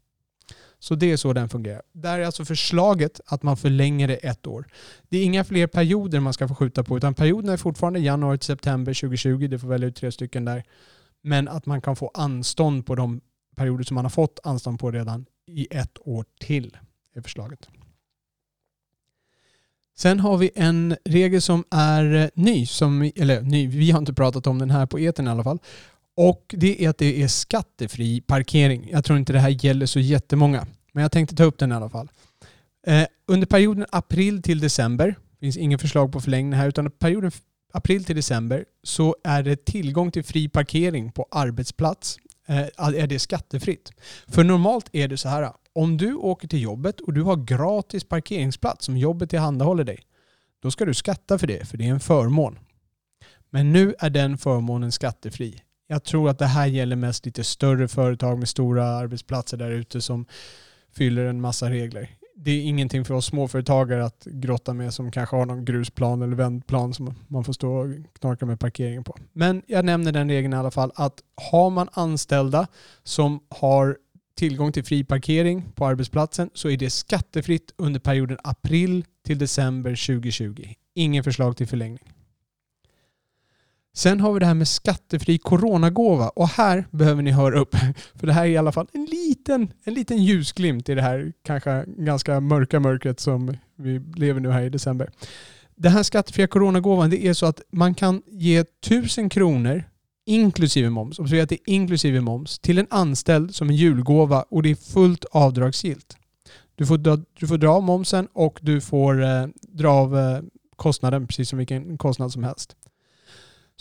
Så 0.79 0.95
det 0.95 1.13
är 1.13 1.17
så 1.17 1.33
den 1.33 1.49
fungerar. 1.49 1.83
Där 1.93 2.19
är 2.19 2.25
alltså 2.25 2.45
förslaget 2.45 3.21
att 3.27 3.43
man 3.43 3.57
förlänger 3.57 4.09
det 4.09 4.17
ett 4.17 4.47
år. 4.47 4.67
Det 5.09 5.19
är 5.19 5.25
inga 5.25 5.45
fler 5.45 5.67
perioder 5.67 6.21
man 6.21 6.33
ska 6.33 6.49
få 6.49 6.55
skjuta 6.55 6.85
på 6.85 6.97
utan 6.97 7.15
perioderna 7.15 7.53
är 7.53 7.57
fortfarande 7.57 8.01
januari 8.01 8.39
till 8.39 8.47
september 8.47 8.95
2020. 8.95 9.49
Du 9.49 9.59
får 9.59 9.69
välja 9.69 9.89
ut 9.89 9.97
tre 9.97 10.13
stycken 10.13 10.45
där. 10.45 10.65
Men 11.23 11.49
att 11.49 11.67
man 11.67 11.81
kan 11.81 11.97
få 11.97 12.11
anstånd 12.15 12.87
på 12.87 12.95
de 12.95 13.21
perioder 13.57 13.85
som 13.85 13.95
man 13.95 14.05
har 14.05 14.11
fått 14.11 14.39
anstånd 14.43 14.81
på 14.81 14.91
redan 14.91 15.27
i 15.47 15.69
ett 15.71 15.99
år 16.01 16.25
till 16.41 16.77
är 17.15 17.21
förslaget. 17.21 17.69
Sen 19.99 20.21
har 20.21 20.37
vi 20.37 20.51
en 20.55 20.97
regel 21.05 21.43
som 21.43 21.65
är 21.71 22.15
eh, 22.15 22.29
ny, 22.35 22.67
som, 22.67 23.13
eller 23.17 23.43
ny, 23.43 23.69
vi 23.69 23.91
har 23.91 23.99
inte 23.99 24.15
pratat 24.15 24.47
om 24.47 24.59
den 24.59 24.71
här 24.71 24.87
på 24.87 25.01
eten 25.01 25.27
i 25.27 25.31
alla 25.31 25.45
fall. 25.45 25.59
Och 26.21 26.55
det 26.59 26.85
är 26.85 26.89
att 26.89 26.99
det 26.99 27.23
är 27.23 27.29
skattefri 27.29 28.21
parkering. 28.21 28.89
Jag 28.93 29.05
tror 29.05 29.19
inte 29.19 29.33
det 29.33 29.39
här 29.39 29.65
gäller 29.65 29.87
så 29.87 30.01
jättemånga. 30.01 30.67
Men 30.93 31.03
jag 31.03 31.13
tänkte 31.13 31.37
ta 31.37 31.45
upp 31.45 31.59
den 31.59 31.73
i 31.73 31.75
alla 31.75 31.89
fall. 31.89 32.11
Eh, 32.87 33.07
under 33.27 33.47
perioden 33.47 33.87
april 33.93 34.43
till 34.43 34.61
december, 34.61 35.17
finns 35.41 35.57
inget 35.57 35.81
förslag 35.81 36.13
på 36.13 36.21
förlängning 36.21 36.53
här, 36.53 36.69
utan 36.69 36.91
perioden 36.91 37.31
april 37.73 38.05
till 38.05 38.17
december 38.17 38.65
så 38.83 39.17
är 39.25 39.43
det 39.43 39.65
tillgång 39.65 40.11
till 40.11 40.25
fri 40.25 40.49
parkering 40.49 41.13
på 41.13 41.27
arbetsplats. 41.31 42.19
Eh, 42.47 42.67
är 42.79 43.07
det 43.07 43.19
skattefritt. 43.19 43.93
För 44.27 44.45
normalt 44.45 44.89
är 44.93 45.09
det 45.09 45.17
så 45.17 45.29
här, 45.29 45.53
om 45.73 45.97
du 45.97 46.15
åker 46.15 46.49
till 46.49 46.63
jobbet 46.63 47.01
och 47.01 47.13
du 47.13 47.23
har 47.23 47.37
gratis 47.37 48.05
parkeringsplats 48.05 48.85
som 48.87 48.97
jobbet 48.97 49.31
tillhandahåller 49.31 49.85
dig, 49.85 49.99
då 50.63 50.71
ska 50.71 50.85
du 50.85 50.95
skatta 50.95 51.39
för 51.39 51.47
det, 51.47 51.69
för 51.69 51.77
det 51.79 51.85
är 51.85 51.91
en 51.91 52.01
förmån. 52.01 52.59
Men 53.51 53.73
nu 53.73 53.95
är 53.99 54.11
den 54.11 54.39
förmånen 54.39 54.93
skattefri. 54.93 55.63
Jag 55.91 56.05
tror 56.05 56.31
att 56.31 56.39
det 56.39 56.47
här 56.47 56.67
gäller 56.67 56.97
mest 56.97 57.27
lite 57.27 57.45
större 57.45 57.89
företag 57.89 58.39
med 58.39 58.49
stora 58.49 58.85
arbetsplatser 58.85 59.57
där 59.57 59.71
ute 59.71 60.01
som 60.01 60.27
fyller 60.93 61.25
en 61.25 61.41
massa 61.41 61.71
regler. 61.71 62.11
Det 62.37 62.51
är 62.51 62.63
ingenting 62.63 63.05
för 63.05 63.15
oss 63.15 63.27
småföretagare 63.27 64.05
att 64.05 64.25
grotta 64.25 64.75
med 64.75 64.95
som 64.95 65.11
kanske 65.11 65.37
har 65.37 65.47
någon 65.47 65.65
grusplan 65.65 66.23
eller 66.23 66.37
vändplan 66.37 66.95
som 66.95 67.15
man 67.29 67.45
får 67.45 67.53
stå 67.53 67.73
och 67.73 67.87
knarka 68.21 68.47
med 68.47 68.61
parkeringen 68.61 69.05
på. 69.05 69.17
Men 69.33 69.63
jag 69.67 69.85
nämner 69.85 70.13
den 70.13 70.31
regeln 70.31 70.55
i 70.55 70.57
alla 70.57 70.71
fall 70.71 70.93
att 70.95 71.23
har 71.51 71.71
man 71.71 71.89
anställda 71.93 72.67
som 73.03 73.41
har 73.49 73.97
tillgång 74.37 74.73
till 74.73 74.85
fri 74.85 75.05
parkering 75.05 75.65
på 75.75 75.87
arbetsplatsen 75.87 76.51
så 76.55 76.71
är 76.71 76.77
det 76.77 76.91
skattefritt 76.91 77.75
under 77.77 78.01
perioden 78.01 78.39
april 78.45 79.05
till 79.27 79.39
december 79.39 79.91
2020. 79.91 80.75
Ingen 80.95 81.25
förslag 81.25 81.57
till 81.57 81.69
förlängning. 81.69 82.13
Sen 83.97 84.21
har 84.21 84.33
vi 84.33 84.41
det 84.41 84.47
här 84.47 84.55
med 84.55 84.69
skattefri 84.69 85.39
coronagåva 85.39 86.29
och 86.29 86.49
här 86.49 86.85
behöver 86.91 87.23
ni 87.23 87.31
höra 87.31 87.61
upp. 87.61 87.75
För 88.15 88.27
det 88.27 88.33
här 88.33 88.45
är 88.45 88.49
i 88.49 88.57
alla 88.57 88.73
fall 88.73 88.87
en 88.93 89.05
liten, 89.05 89.73
en 89.85 89.95
liten 89.95 90.25
ljusglimt 90.25 90.89
i 90.89 90.95
det 90.95 91.03
här 91.03 91.33
kanske 91.45 91.85
ganska 91.87 92.41
mörka 92.41 92.81
mörkret 92.81 93.21
som 93.21 93.57
vi 93.77 93.99
lever 93.99 94.41
nu 94.41 94.51
här 94.51 94.63
i 94.63 94.69
december. 94.69 95.11
Den 95.77 95.93
här 95.93 96.03
skattefria 96.03 96.47
coronagåvan 96.47 97.11
det 97.11 97.27
är 97.27 97.35
så 97.35 97.47
att 97.47 97.63
man 97.73 97.95
kan 97.95 98.23
ge 98.27 98.59
1000 98.59 99.29
kronor 99.29 99.85
inklusive 100.27 100.91
moms, 100.91 101.19
observera 101.19 101.43
att 101.43 101.49
det 101.49 101.55
är 101.55 101.75
inklusive 101.75 102.21
moms, 102.21 102.59
till 102.59 102.79
en 102.79 102.87
anställd 102.91 103.55
som 103.55 103.69
en 103.69 103.77
julgåva 103.77 104.43
och 104.43 104.63
det 104.63 104.71
är 104.71 104.75
fullt 104.75 105.25
avdragsgillt. 105.25 106.17
Du 106.75 106.87
får, 106.87 106.99
dra, 106.99 107.19
du 107.39 107.47
får 107.47 107.57
dra 107.59 107.69
av 107.69 107.83
momsen 107.83 108.29
och 108.33 108.59
du 108.63 108.81
får 108.81 109.23
eh, 109.23 109.47
dra 109.61 109.89
av 109.89 110.19
eh, 110.19 110.41
kostnaden 110.77 111.27
precis 111.27 111.49
som 111.49 111.59
vilken 111.59 111.99
kostnad 111.99 112.33
som 112.33 112.45
helst. 112.45 112.77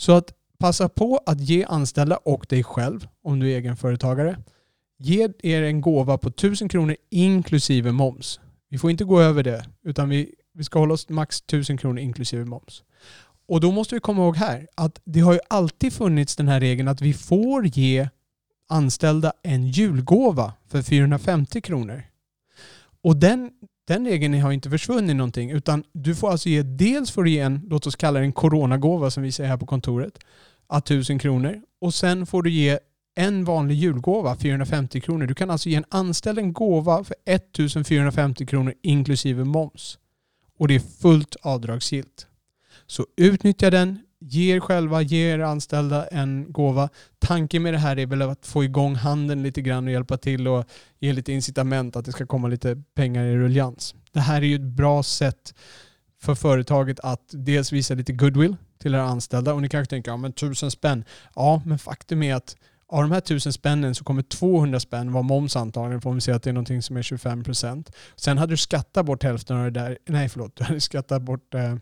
Så 0.00 0.12
att 0.12 0.32
passa 0.58 0.88
på 0.88 1.20
att 1.26 1.40
ge 1.40 1.64
anställda 1.64 2.16
och 2.16 2.46
dig 2.48 2.64
själv, 2.64 3.08
om 3.22 3.40
du 3.40 3.52
är 3.52 3.56
egenföretagare, 3.56 4.38
ge 4.98 5.28
er 5.42 5.62
en 5.62 5.80
gåva 5.80 6.18
på 6.18 6.28
1000 6.28 6.68
kronor 6.68 6.96
inklusive 7.10 7.92
moms. 7.92 8.40
Vi 8.68 8.78
får 8.78 8.90
inte 8.90 9.04
gå 9.04 9.20
över 9.20 9.42
det, 9.42 9.64
utan 9.84 10.08
vi, 10.08 10.34
vi 10.54 10.64
ska 10.64 10.78
hålla 10.78 10.94
oss 10.94 11.08
max 11.08 11.40
1000 11.40 11.78
kronor 11.78 11.98
inklusive 11.98 12.44
moms. 12.44 12.82
Och 13.48 13.60
då 13.60 13.72
måste 13.72 13.94
vi 13.94 14.00
komma 14.00 14.22
ihåg 14.22 14.36
här 14.36 14.66
att 14.74 15.00
det 15.04 15.20
har 15.20 15.32
ju 15.32 15.40
alltid 15.48 15.92
funnits 15.92 16.36
den 16.36 16.48
här 16.48 16.60
regeln 16.60 16.88
att 16.88 17.00
vi 17.00 17.14
får 17.14 17.66
ge 17.66 18.08
anställda 18.68 19.32
en 19.42 19.66
julgåva 19.66 20.52
för 20.66 20.82
450 20.82 21.60
kronor. 21.60 22.02
Och 23.02 23.16
den 23.16 23.50
den 23.88 24.06
regeln 24.06 24.40
har 24.40 24.52
inte 24.52 24.70
försvunnit 24.70 25.16
någonting 25.16 25.50
utan 25.50 25.84
du 25.92 26.14
får 26.14 26.30
alltså 26.30 26.48
ge, 26.48 26.62
dels 26.62 27.10
får 27.10 27.24
du 27.24 27.30
ge 27.30 27.40
en, 27.40 27.60
låt 27.70 27.86
oss 27.86 27.96
kalla 27.96 28.18
det 28.18 28.24
en 28.24 28.32
coronagåva 28.32 29.10
som 29.10 29.22
vi 29.22 29.32
säger 29.32 29.50
här 29.50 29.56
på 29.56 29.66
kontoret, 29.66 30.18
att 30.66 30.90
1000 30.90 31.18
kronor 31.18 31.62
och 31.80 31.94
sen 31.94 32.26
får 32.26 32.42
du 32.42 32.50
ge 32.50 32.78
en 33.16 33.44
vanlig 33.44 33.74
julgåva 33.74 34.36
450 34.36 35.00
kronor. 35.00 35.26
Du 35.26 35.34
kan 35.34 35.50
alltså 35.50 35.68
ge 35.68 35.76
en 35.76 35.84
anställd 35.88 36.38
en 36.38 36.52
gåva 36.52 37.04
för 37.04 37.16
1450 37.24 38.46
kronor 38.46 38.74
inklusive 38.82 39.44
moms. 39.44 39.98
Och 40.58 40.68
det 40.68 40.74
är 40.74 41.02
fullt 41.02 41.36
avdragsgillt. 41.42 42.26
Så 42.86 43.06
utnyttja 43.16 43.70
den, 43.70 43.98
ge 44.28 44.56
er 44.56 44.60
själva, 44.60 45.02
ge 45.02 45.32
er 45.32 45.38
anställda 45.38 46.06
en 46.06 46.52
gåva. 46.52 46.88
Tanken 47.18 47.62
med 47.62 47.74
det 47.74 47.78
här 47.78 47.98
är 47.98 48.06
väl 48.06 48.22
att 48.22 48.46
få 48.46 48.64
igång 48.64 48.94
handeln 48.94 49.42
lite 49.42 49.62
grann 49.62 49.86
och 49.86 49.92
hjälpa 49.92 50.16
till 50.16 50.48
och 50.48 50.64
ge 50.98 51.12
lite 51.12 51.32
incitament 51.32 51.96
att 51.96 52.04
det 52.04 52.12
ska 52.12 52.26
komma 52.26 52.48
lite 52.48 52.82
pengar 52.94 53.24
i 53.24 53.36
ruljans. 53.36 53.94
Det 54.12 54.20
här 54.20 54.42
är 54.42 54.46
ju 54.46 54.54
ett 54.54 54.76
bra 54.76 55.02
sätt 55.02 55.54
för 56.20 56.34
företaget 56.34 57.00
att 57.00 57.24
dels 57.30 57.72
visa 57.72 57.94
lite 57.94 58.12
goodwill 58.12 58.56
till 58.78 58.94
era 58.94 59.02
anställda 59.02 59.54
och 59.54 59.62
ni 59.62 59.68
kanske 59.68 59.90
tänker, 59.90 60.10
ja 60.10 60.16
men 60.16 60.32
tusen 60.32 60.70
spänn. 60.70 61.04
Ja, 61.34 61.62
men 61.64 61.78
faktum 61.78 62.22
är 62.22 62.34
att 62.34 62.56
av 62.88 63.02
de 63.02 63.12
här 63.12 63.20
tusen 63.20 63.52
spännen 63.52 63.94
så 63.94 64.04
kommer 64.04 64.22
200 64.22 64.80
spänn 64.80 65.12
vara 65.12 65.22
moms 65.22 65.56
antagligen, 65.56 66.00
får 66.00 66.14
vi 66.14 66.20
se 66.20 66.32
att 66.32 66.42
det 66.42 66.50
är 66.50 66.54
någonting 66.54 66.82
som 66.82 66.96
är 66.96 67.02
25 67.02 67.44
procent. 67.44 67.92
Sen 68.16 68.38
hade 68.38 68.52
du 68.52 68.56
skattat 68.56 69.06
bort 69.06 69.22
hälften 69.22 69.56
av 69.56 69.64
det 69.64 69.70
där, 69.70 69.98
nej 70.08 70.28
förlåt, 70.28 70.56
du 70.56 70.64
hade 70.64 70.80
skattat 70.80 71.22
bort 71.22 71.54
eh, 71.54 71.76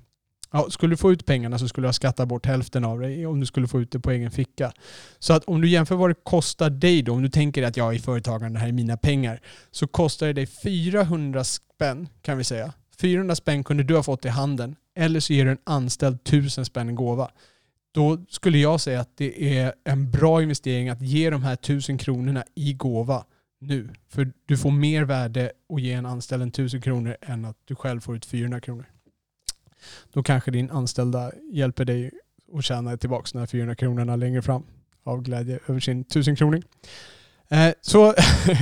Ja, 0.56 0.70
skulle 0.70 0.92
du 0.92 0.96
få 0.96 1.12
ut 1.12 1.26
pengarna 1.26 1.58
så 1.58 1.68
skulle 1.68 1.84
du 1.84 1.88
ha 1.88 1.92
skattat 1.92 2.28
bort 2.28 2.46
hälften 2.46 2.84
av 2.84 3.00
det 3.00 3.26
om 3.26 3.40
du 3.40 3.46
skulle 3.46 3.68
få 3.68 3.80
ut 3.80 3.90
det 3.90 4.00
på 4.00 4.10
egen 4.10 4.30
ficka. 4.30 4.72
Så 5.18 5.32
att 5.32 5.44
om 5.44 5.60
du 5.60 5.68
jämför 5.68 5.94
vad 5.94 6.10
det 6.10 6.14
kostar 6.22 6.70
dig 6.70 7.02
då, 7.02 7.12
om 7.12 7.22
du 7.22 7.28
tänker 7.28 7.62
att 7.62 7.76
jag 7.76 7.94
är 7.94 7.98
företagare, 7.98 8.52
det 8.52 8.58
här 8.58 8.68
är 8.68 8.72
mina 8.72 8.96
pengar, 8.96 9.40
så 9.70 9.86
kostar 9.86 10.26
det 10.26 10.32
dig 10.32 10.46
400 10.46 11.44
spänn 11.44 12.08
kan 12.22 12.38
vi 12.38 12.44
säga. 12.44 12.72
400 13.00 13.34
spänn 13.34 13.64
kunde 13.64 13.82
du 13.82 13.96
ha 13.96 14.02
fått 14.02 14.24
i 14.24 14.28
handen, 14.28 14.76
eller 14.94 15.20
så 15.20 15.32
ger 15.32 15.44
du 15.44 15.50
en 15.50 15.58
anställd 15.64 16.18
1000 16.24 16.64
spänn 16.64 16.90
i 16.90 16.92
gåva. 16.92 17.30
Då 17.92 18.24
skulle 18.28 18.58
jag 18.58 18.80
säga 18.80 19.00
att 19.00 19.16
det 19.16 19.58
är 19.58 19.74
en 19.84 20.10
bra 20.10 20.42
investering 20.42 20.88
att 20.88 21.02
ge 21.02 21.30
de 21.30 21.42
här 21.42 21.54
1000 21.54 21.98
kronorna 21.98 22.44
i 22.54 22.72
gåva 22.72 23.24
nu. 23.60 23.90
För 24.08 24.32
du 24.46 24.56
får 24.56 24.70
mer 24.70 25.04
värde 25.04 25.52
att 25.74 25.80
ge 25.80 25.92
en 25.92 26.06
anställd 26.06 26.42
en 26.42 26.48
1000 26.48 26.80
kronor 26.80 27.16
än 27.22 27.44
att 27.44 27.56
du 27.64 27.74
själv 27.74 28.00
får 28.00 28.16
ut 28.16 28.26
400 28.26 28.60
kronor 28.60 28.86
då 30.12 30.22
kanske 30.22 30.50
din 30.50 30.70
anställda 30.70 31.32
hjälper 31.52 31.84
dig 31.84 32.10
att 32.54 32.64
tjäna 32.64 32.96
tillbaka 32.96 33.28
de 33.32 33.38
här 33.38 33.46
400 33.46 33.74
kronorna 33.74 34.16
längre 34.16 34.42
fram 34.42 34.62
av 35.04 35.22
glädje 35.22 35.58
över 35.66 35.80
sin 35.80 36.00
1000 36.00 36.36
kronor. 36.36 36.62
Eh, 37.48 37.72
så 37.80 38.14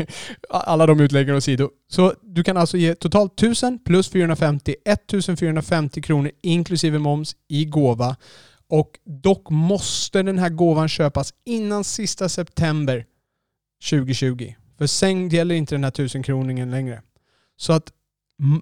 alla 0.48 0.86
de 0.86 1.00
utläggen 1.00 1.36
åsido. 1.36 1.70
Så 1.88 2.14
du 2.22 2.44
kan 2.44 2.56
alltså 2.56 2.76
ge 2.76 2.94
totalt 2.94 3.32
1000 3.40 3.78
plus 3.78 4.08
450, 4.08 4.74
1450 4.84 6.02
kronor 6.02 6.30
inklusive 6.42 6.98
moms 6.98 7.36
i 7.48 7.64
gåva. 7.64 8.16
Och 8.68 8.98
dock 9.04 9.50
måste 9.50 10.22
den 10.22 10.38
här 10.38 10.48
gåvan 10.48 10.88
köpas 10.88 11.34
innan 11.44 11.84
sista 11.84 12.28
september 12.28 13.06
2020. 13.90 14.54
För 14.78 14.86
sen 14.86 15.28
gäller 15.28 15.54
inte 15.54 15.74
den 15.74 15.84
här 15.84 15.90
1000 15.90 16.22
kroningen 16.22 16.70
längre. 16.70 17.02
Så 17.56 17.72
att 17.72 17.92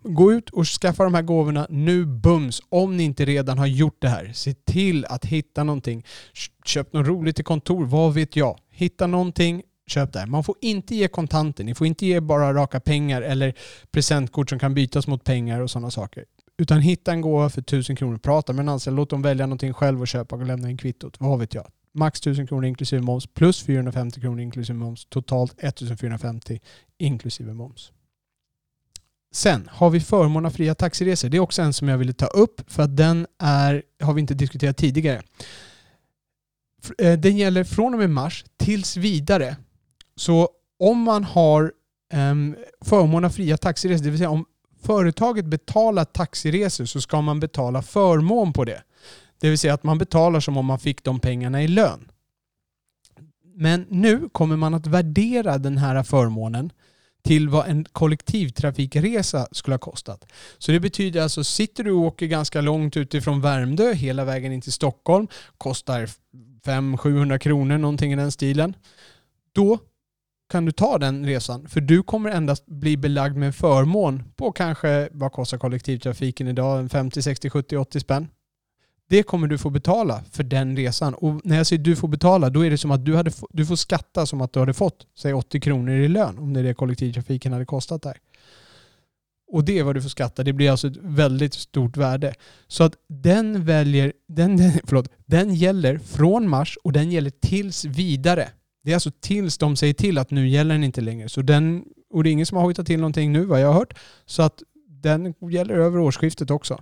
Gå 0.03 0.33
ut 0.33 0.51
och 0.51 0.67
skaffa 0.67 1.05
de 1.05 1.15
här 1.15 1.23
gåvorna 1.23 1.67
nu 1.71 2.07
bums 2.07 2.63
om 2.69 2.97
ni 2.97 3.03
inte 3.03 3.25
redan 3.25 3.59
har 3.59 3.67
gjort 3.67 3.97
det 3.99 4.09
här. 4.09 4.31
Se 4.35 4.55
till 4.55 5.05
att 5.05 5.25
hitta 5.25 5.65
någonting. 5.65 6.05
Köp 6.65 6.93
något 6.93 7.07
roligt 7.07 7.41
i 7.41 7.43
kontor, 7.43 7.85
vad 7.87 8.15
vet 8.15 8.37
jag. 8.37 8.59
Hitta 8.71 9.07
någonting, 9.07 9.63
köp 9.87 10.13
det. 10.13 10.27
Man 10.27 10.45
får 10.45 10.55
inte 10.61 10.95
ge 10.95 11.09
kontanter. 11.09 11.65
Ni 11.65 11.75
får 11.75 11.87
inte 11.87 12.07
ge 12.07 12.21
bara 12.21 12.55
raka 12.55 12.81
pengar 12.81 13.23
eller 13.23 13.55
presentkort 13.91 14.51
som 14.51 14.59
kan 14.59 14.75
bytas 14.75 15.07
mot 15.07 15.25
pengar 15.25 15.61
och 15.61 15.71
sådana 15.71 15.91
saker. 15.91 16.25
Utan 16.59 16.81
hitta 16.81 17.13
en 17.13 17.21
gåva 17.21 17.51
för 17.51 17.61
1000 17.61 17.97
kronor. 17.97 18.19
Prata 18.19 18.53
med 18.53 18.63
en 18.63 18.69
anställd. 18.69 18.97
Låt 18.97 19.11
dem 19.11 19.23
välja 19.23 19.47
någonting 19.47 19.73
själv 19.73 20.01
och 20.01 20.09
köpa 20.09 20.37
och 20.37 20.47
lämna 20.47 20.71
in 20.71 20.77
kvittot. 20.77 21.17
Vad 21.21 21.39
vet 21.39 21.55
jag. 21.55 21.67
Max 21.95 22.21
1000 22.21 22.47
kronor 22.47 22.65
inklusive 22.65 23.03
moms 23.03 23.27
plus 23.27 23.63
450 23.63 24.21
kronor 24.21 24.41
inklusive 24.41 24.79
moms. 24.79 25.05
Totalt 25.05 25.53
1450 25.59 26.61
inklusive 26.99 27.53
moms. 27.53 27.93
Sen 29.33 29.69
har 29.73 29.91
vi 29.91 30.01
förmån 30.01 30.47
av 30.47 30.51
fria 30.51 30.75
taxiresor. 30.75 31.29
Det 31.29 31.37
är 31.37 31.41
också 31.41 31.63
en 31.63 31.73
som 31.73 31.89
jag 31.89 31.99
ville 31.99 32.13
ta 32.13 32.27
upp 32.27 32.61
för 32.67 32.83
att 32.83 32.97
den 32.97 33.27
är, 33.39 33.83
har 34.01 34.15
vi 34.15 34.21
inte 34.21 34.35
diskuterat 34.35 34.77
tidigare. 34.77 35.23
Eh, 36.99 37.19
den 37.19 37.37
gäller 37.37 37.65
från 37.65 37.95
och 37.95 37.99
med 37.99 38.11
mars 38.11 38.45
tills 38.57 38.97
vidare. 38.97 39.57
Så 40.17 40.49
om 40.79 41.03
man 41.03 41.25
har 41.25 41.73
ehm, 42.13 42.55
um, 42.57 42.57
förmån 42.85 43.25
av 43.25 43.31
fria 43.31 43.57
taxiresor, 43.57 44.05
det 44.05 44.11
vill 44.11 44.19
säga 44.19 44.31
om 44.31 44.45
företaget 44.83 45.45
betalar 45.45 46.05
taxiresor 46.05 46.85
så 46.85 47.01
ska 47.01 47.21
man 47.21 47.41
betala 47.41 47.83
förmån 47.83 48.53
på 48.53 48.65
det. 48.65 48.83
Det 49.41 49.49
vill 49.49 49.59
säga 49.59 49.75
att 49.75 49.83
man 49.83 49.99
betalar 49.99 50.41
som 50.41 50.57
om 50.57 50.67
man 50.67 50.79
fick 50.79 51.05
de 51.05 51.21
pengarna 51.21 51.63
i 51.63 51.69
lön. 51.69 52.09
Men 53.55 53.87
nu 53.89 54.29
kommer 54.33 54.57
man 54.57 54.75
att 54.75 54.87
värdera 54.87 55.59
den 55.59 55.79
här 55.79 56.03
förmånen 56.03 56.73
till 57.25 57.49
vad 57.49 57.67
en 57.69 57.85
kollektivtrafikresa 57.85 59.49
skulle 59.53 59.75
ha 59.75 59.79
kostat. 59.79 60.33
Så 60.59 60.73
det 60.73 60.81
betyder 60.81 61.23
alltså, 61.23 61.45
sitter 61.45 61.85
du 61.85 61.93
och 61.93 62.01
åker 62.01 62.27
ganska 62.27 62.61
långt 62.61 62.97
utifrån 62.97 63.41
Värmdö 63.41 63.93
hela 63.93 64.25
vägen 64.25 64.53
in 64.53 64.61
till 64.61 64.73
Stockholm, 64.73 65.29
kostar 65.59 66.09
500-700 66.65 67.39
kronor, 67.39 67.79
någonting 67.79 68.13
i 68.13 68.17
den 68.17 68.33
stilen. 68.33 68.75
Då 69.53 69.79
kan 70.51 70.65
du 70.65 70.73
ta 70.73 70.99
den 70.99 71.27
resan. 71.27 71.69
För 71.69 71.81
du 71.81 72.03
kommer 72.03 72.31
endast 72.31 72.67
bli 72.67 72.97
belagd 72.97 73.37
med 73.37 73.47
en 73.47 73.53
förmån 73.53 74.25
på 74.37 74.53
kanske, 74.53 75.09
vad 75.13 75.33
kostar 75.33 75.59
kollektivtrafiken 75.59 76.49
idag? 76.49 76.91
50, 76.91 77.23
60, 77.23 77.51
70, 77.51 77.77
80 77.77 78.01
spänn. 78.01 78.29
Det 79.13 79.23
kommer 79.23 79.49
du 79.49 79.59
få 79.59 79.71
betala 79.71 80.25
för 80.31 80.43
den 80.43 80.77
resan. 80.77 81.15
Och 81.15 81.41
när 81.45 81.57
jag 81.57 81.67
säger 81.67 81.83
du 81.83 81.97
får 81.97 82.09
betala, 82.09 82.51
då 82.51 82.67
är 82.67 82.71
det 82.71 82.79
som 82.79 82.91
att 82.91 83.05
du, 83.05 83.17
hade, 83.17 83.31
du 83.51 83.67
får 83.67 83.77
skatta 83.77 84.27
som 84.27 84.41
att 84.41 84.53
du 84.53 84.61
hade 84.61 84.75
fått, 84.75 85.07
säg 85.19 85.35
80 85.35 85.61
kronor 85.61 85.95
i 85.95 86.09
lön, 86.09 86.39
om 86.39 86.53
det 86.53 86.61
är 86.61 86.65
det 86.65 86.75
kollektivtrafiken 86.75 87.53
hade 87.53 87.65
kostat 87.65 88.03
där. 88.03 88.17
Och 89.51 89.65
det 89.65 89.79
är 89.79 89.83
vad 89.83 89.95
du 89.95 90.03
får 90.03 90.09
skatta. 90.09 90.43
Det 90.43 90.53
blir 90.53 90.71
alltså 90.71 90.87
ett 90.87 90.97
väldigt 91.01 91.55
stort 91.55 91.97
värde. 91.97 92.35
Så 92.69 92.85
att 92.85 92.95
den 93.09 93.65
väljer, 93.65 94.13
den, 94.29 94.57
den, 94.57 94.73
förlåt, 94.85 95.09
den 95.27 95.55
gäller 95.55 95.99
från 95.99 96.49
mars 96.49 96.79
och 96.85 96.93
den 96.93 97.11
gäller 97.11 97.31
tills 97.31 97.85
vidare. 97.85 98.49
Det 98.85 98.91
är 98.91 98.95
alltså 98.95 99.11
tills 99.21 99.59
de 99.59 99.77
säger 99.77 99.95
till 99.95 100.19
att 100.19 100.31
nu 100.31 100.49
gäller 100.49 100.75
den 100.75 100.85
inte 100.85 101.01
längre. 101.01 101.29
Så 101.29 101.43
den, 101.43 101.85
och 102.11 102.25
det 102.25 102.31
är 102.31 102.33
ingen 102.33 102.47
som 102.47 102.57
har 102.57 102.65
hojtat 102.65 102.87
till 102.87 103.01
någonting 103.01 103.33
nu 103.33 103.45
vad 103.45 103.61
jag 103.61 103.69
har 103.69 103.75
hört. 103.75 103.95
Så 104.27 104.43
att 104.43 104.63
den 104.89 105.35
gäller 105.51 105.75
över 105.75 105.99
årsskiftet 105.99 106.51
också. 106.51 106.81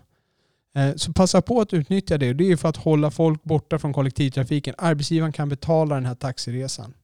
Eh, 0.74 0.94
så 0.94 1.12
passa 1.12 1.42
på 1.42 1.60
att 1.60 1.72
utnyttja 1.72 2.18
det. 2.18 2.32
Det 2.32 2.52
är 2.52 2.56
för 2.56 2.68
att 2.68 2.76
hålla 2.76 3.10
folk 3.10 3.42
borta 3.42 3.78
från 3.78 3.92
kollektivtrafiken. 3.92 4.74
Arbetsgivaren 4.78 5.32
kan 5.32 5.48
betala 5.48 5.94
den 5.94 6.06
här 6.06 6.14
taxiresan. 6.14 6.94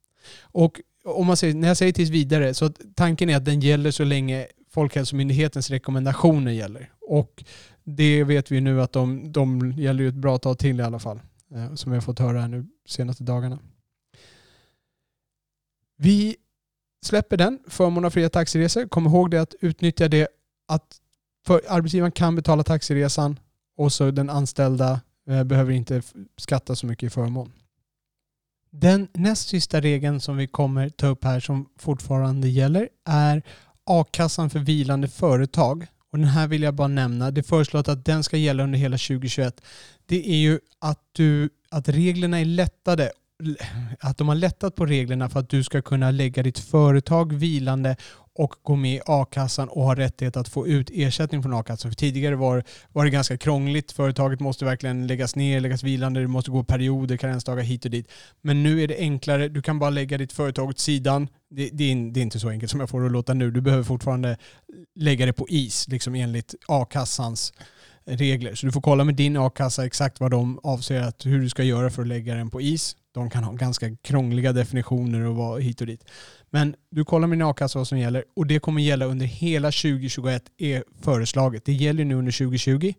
Och 0.41 0.81
om 1.05 1.27
man 1.27 1.37
säger, 1.37 1.55
när 1.55 1.69
jag 1.69 1.77
säger 1.77 1.93
tills 1.93 2.11
vidare, 2.11 2.55
så 2.55 2.69
tanken 2.95 3.31
är 3.31 3.37
att 3.37 3.45
den 3.45 3.61
gäller 3.61 3.91
så 3.91 4.05
länge 4.05 4.47
Folkhälsomyndighetens 4.71 5.71
rekommendationer 5.71 6.53
gäller. 6.53 6.91
Och 7.01 7.45
det 7.85 8.25
vet 8.25 8.51
vi 8.51 8.61
nu 8.61 8.83
att 8.83 8.93
de, 8.93 9.33
de 9.33 9.73
gäller 9.73 10.03
ju 10.03 10.09
ett 10.09 10.15
bra 10.15 10.39
tag 10.39 10.59
till 10.59 10.81
i 10.81 10.83
alla 10.83 10.99
fall. 10.99 11.21
Eh, 11.55 11.75
som 11.75 11.93
vi 11.93 11.97
har 11.97 12.03
fått 12.03 12.19
höra 12.19 12.41
här 12.41 12.49
nu 12.49 12.67
senaste 12.87 13.25
dagarna. 13.25 13.59
Vi 15.97 16.37
släpper 17.07 17.37
den, 17.37 17.59
förmån 17.67 18.05
av 18.05 18.11
fria 18.11 18.29
taxiresor. 18.29 18.89
Kom 18.89 19.07
ihåg 19.07 19.31
det 19.31 19.39
att 19.41 19.55
utnyttja 19.61 20.09
det 20.09 20.29
att 20.69 21.01
för 21.47 21.61
arbetsgivaren 21.69 22.13
kan 22.13 22.37
betala 22.37 22.63
taxiresan 22.63 23.39
och 23.77 23.93
så 23.93 24.11
den 24.11 24.31
anställda 24.31 25.01
eh, 25.29 25.45
behöver 25.45 25.73
inte 25.73 26.03
skatta 26.37 26.77
så 26.77 26.87
mycket 26.87 27.07
i 27.07 27.11
förmån. 27.11 27.53
Den 28.71 29.09
näst 29.13 29.49
sista 29.49 29.81
regeln 29.81 30.21
som 30.21 30.37
vi 30.37 30.47
kommer 30.47 30.89
ta 30.89 31.07
upp 31.07 31.25
här 31.25 31.41
som 31.41 31.69
fortfarande 31.79 32.49
gäller 32.49 32.89
är 33.05 33.43
a-kassan 33.85 34.51
för 34.51 34.59
vilande 34.59 35.09
företag. 35.09 35.87
Och 36.13 36.19
den 36.19 36.29
här 36.29 36.49
vill 36.49 36.63
jag 36.63 36.75
bara 36.75 36.89
nämna. 36.89 37.31
Det 37.31 37.43
föreslås 37.43 37.89
att 37.89 38.05
den 38.05 38.25
ska 38.25 38.37
gälla 38.37 38.63
under 38.63 38.79
hela 38.79 38.97
2021. 38.97 39.61
Det 40.07 40.29
är 40.29 40.37
ju 40.37 40.61
att, 40.79 41.01
du, 41.13 41.51
att 41.71 41.89
reglerna 41.89 42.41
är 42.41 42.45
lättade 42.45 43.11
att 44.01 44.19
de 44.19 44.29
har 44.29 44.35
lättat 44.35 44.75
på 44.75 44.87
reglerna 44.87 45.29
för 45.29 45.41
att 45.41 45.49
du 45.49 45.65
ska 45.65 45.83
kunna 45.83 46.11
lägga 46.11 46.43
ditt 46.43 46.59
företag 46.59 47.33
vilande 47.33 47.97
och 48.37 48.55
gå 48.63 48.77
med 48.77 48.95
i 48.95 49.01
a-kassan 49.07 49.69
och 49.69 49.85
ha 49.85 49.95
rättighet 49.95 50.37
att 50.37 50.49
få 50.49 50.67
ut 50.67 50.91
ersättning 50.93 51.43
från 51.43 51.55
a-kassan. 51.55 51.91
För 51.91 51.97
tidigare 51.97 52.37
var, 52.37 52.65
var 52.93 53.05
det 53.05 53.11
ganska 53.11 53.37
krångligt. 53.39 53.93
Företaget 53.93 54.41
måste 54.41 54.65
verkligen 54.65 55.07
läggas 55.07 55.37
ner, 55.37 55.61
läggas 55.61 55.83
vilande, 55.83 56.21
det 56.21 56.27
måste 56.27 56.51
gå 56.51 56.65
perioder, 56.65 57.17
karensdagar 57.17 57.63
hit 57.63 57.85
och 57.85 57.91
dit. 57.91 58.09
Men 58.43 58.63
nu 58.63 58.83
är 58.83 58.89
det 58.89 58.99
enklare. 58.99 59.49
Du 59.49 59.63
kan 59.63 59.79
bara 59.79 59.91
lägga 59.91 60.19
ditt 60.19 60.33
företag 60.33 60.69
åt 60.69 60.79
sidan. 60.79 61.29
Det, 61.51 61.71
det, 61.73 61.93
är, 61.93 62.13
det 62.13 62.21
är 62.21 62.23
inte 62.23 62.41
så 62.41 62.49
enkelt 62.49 62.71
som 62.71 62.81
jag 62.81 62.91
får 62.91 63.01
det 63.01 63.07
att 63.07 63.13
låta 63.13 63.35
nu. 63.35 63.51
Du 63.51 63.61
behöver 63.61 63.85
fortfarande 63.85 64.37
lägga 64.95 65.27
det 65.27 65.33
på 65.33 65.49
is, 65.49 65.89
liksom 65.89 66.15
enligt 66.15 66.55
a-kassans 66.69 67.53
regler. 68.07 68.55
Så 68.55 68.67
du 68.67 68.73
får 68.73 68.81
kolla 68.81 69.05
med 69.05 69.15
din 69.15 69.37
a-kassa 69.37 69.87
exakt 69.87 70.21
vad 70.21 70.31
de 70.31 70.61
avser 70.63 71.01
att, 71.01 71.27
hur 71.27 71.41
du 71.41 71.49
ska 71.49 71.63
göra 71.63 71.91
för 71.91 72.03
att 72.03 72.09
lägga 72.09 72.35
den 72.35 72.51
på 72.51 72.61
is. 72.61 72.97
De 73.13 73.31
kan 73.31 73.45
ha 73.45 73.53
ganska 73.53 73.97
krångliga 73.97 74.53
definitioner 74.53 75.21
och 75.21 75.37
vara 75.37 75.59
hit 75.59 75.81
och 75.81 75.87
dit. 75.87 76.05
Men 76.57 76.75
du 76.91 77.05
kollar 77.05 77.29
med 77.29 77.39
din 77.39 77.47
a-kassa 77.47 77.79
vad 77.79 77.89
som 77.89 77.99
gäller 77.99 78.25
och 78.37 78.47
det 78.47 78.59
kommer 78.59 78.83
gälla 78.83 79.05
under 79.05 79.27
hela 79.27 79.69
2021 79.69 80.45
är 80.57 80.85
föreslaget. 81.01 81.65
Det 81.65 81.73
gäller 81.73 82.05
nu 82.05 82.15
under 82.15 82.33
2020 82.33 82.93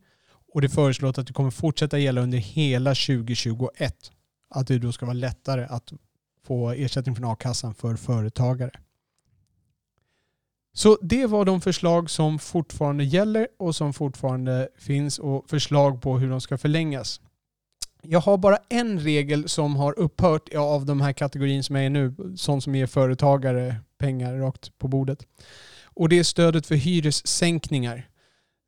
och 0.54 0.62
det 0.62 0.70
föreslås 0.70 1.18
att 1.18 1.28
det 1.28 1.34
kommer 1.34 1.52
fortsätta 1.52 1.98
gälla 1.98 2.22
under 2.22 2.38
hela 2.38 2.90
2021. 2.90 3.96
Att 4.50 4.68
det 4.68 4.80
då 4.80 4.92
ska 4.92 5.06
vara 5.06 5.14
lättare 5.14 5.66
att 5.70 5.94
få 6.48 6.70
ersättning 6.70 7.16
från 7.16 7.32
a-kassan 7.32 7.74
för 7.74 7.96
företagare. 7.96 8.72
Så 10.74 10.98
det 11.02 11.26
var 11.26 11.46
de 11.46 11.62
förslag 11.62 12.10
som 12.10 12.40
fortfarande 12.40 13.04
gäller 13.04 13.48
och 13.60 13.76
som 13.76 13.94
fortfarande 13.94 14.70
finns 14.78 15.20
och 15.20 15.50
förslag 15.50 16.02
på 16.02 16.20
hur 16.20 16.30
de 16.30 16.42
ska 16.42 16.58
förlängas. 16.58 17.22
Jag 18.02 18.20
har 18.20 18.38
bara 18.38 18.58
en 18.70 19.00
regel 19.00 19.50
som 19.50 19.76
har 19.76 20.00
upphört 20.00 20.54
av 20.56 20.86
de 20.86 21.02
här 21.02 21.14
kategorin 21.14 21.64
som 21.64 21.76
jag 21.76 21.86
är 21.86 21.90
nu, 21.90 22.16
sånt 22.36 22.64
som 22.64 22.76
ger 22.76 22.88
företagare 22.88 23.76
pengar 23.98 24.36
rakt 24.36 24.78
på 24.78 24.88
bordet. 24.88 25.28
Och 25.84 26.10
det 26.10 26.20
är 26.20 26.24
stödet 26.24 26.68
för 26.68 26.76
hyressänkningar. 26.76 28.10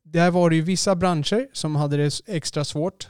Där 0.04 0.30
var 0.30 0.50
det 0.50 0.56
ju 0.56 0.62
vissa 0.62 0.94
branscher 0.94 1.48
som 1.52 1.76
hade 1.76 1.96
det 1.96 2.20
extra 2.26 2.64
svårt. 2.64 3.08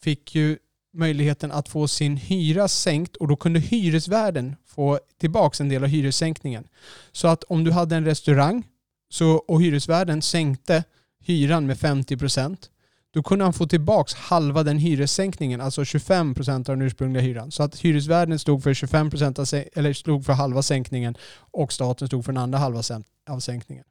Fick 0.00 0.34
ju 0.34 0.58
möjligheten 0.92 1.52
att 1.52 1.68
få 1.68 1.88
sin 1.88 2.16
hyra 2.16 2.68
sänkt 2.68 3.16
och 3.16 3.28
då 3.28 3.36
kunde 3.36 3.60
hyresvärden 3.60 4.56
få 4.66 5.00
tillbaka 5.20 5.62
en 5.62 5.68
del 5.68 5.84
av 5.84 5.88
hyressänkningen. 5.88 6.68
Så 7.12 7.28
att 7.28 7.44
om 7.44 7.64
du 7.64 7.72
hade 7.72 7.96
en 7.96 8.04
restaurang 8.04 8.66
så, 9.10 9.30
och 9.30 9.62
hyresvärden 9.62 10.22
sänkte 10.22 10.84
hyran 11.20 11.66
med 11.66 11.78
50 11.78 12.16
procent, 12.16 12.70
då 13.12 13.22
kunde 13.22 13.44
han 13.44 13.52
få 13.52 13.66
tillbaka 13.66 14.16
halva 14.18 14.62
den 14.62 14.78
hyressänkningen, 14.78 15.60
alltså 15.60 15.82
25% 15.82 16.50
av 16.50 16.76
den 16.76 16.82
ursprungliga 16.82 17.22
hyran. 17.22 17.50
Så 17.50 17.62
att 17.62 17.78
hyresvärden 17.78 18.38
stod 18.38 18.62
för 18.62 18.74
25% 18.74 19.64
eller 19.72 19.92
stod 19.92 20.26
för 20.26 20.32
halva 20.32 20.62
sänkningen 20.62 21.16
och 21.36 21.72
staten 21.72 22.08
stod 22.08 22.24
för 22.24 22.32
den 22.32 22.42
andra 22.42 22.58
halva 22.58 22.82
av 23.30 23.40
sänkningen. 23.40 23.84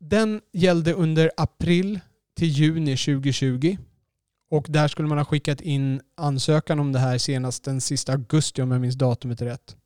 Den 0.00 0.40
gällde 0.52 0.92
under 0.92 1.30
april 1.36 2.00
till 2.36 2.48
juni 2.48 2.96
2020 2.96 3.76
och 4.50 4.66
där 4.68 4.88
skulle 4.88 5.08
man 5.08 5.18
ha 5.18 5.24
skickat 5.24 5.60
in 5.60 6.00
ansökan 6.16 6.80
om 6.80 6.92
det 6.92 6.98
här 6.98 7.18
senast 7.18 7.64
den 7.64 7.80
sista 7.80 8.12
augusti 8.12 8.62
om 8.62 8.70
jag 8.70 8.80
minns 8.80 8.94
datumet 8.94 9.42
rätt. 9.42 9.76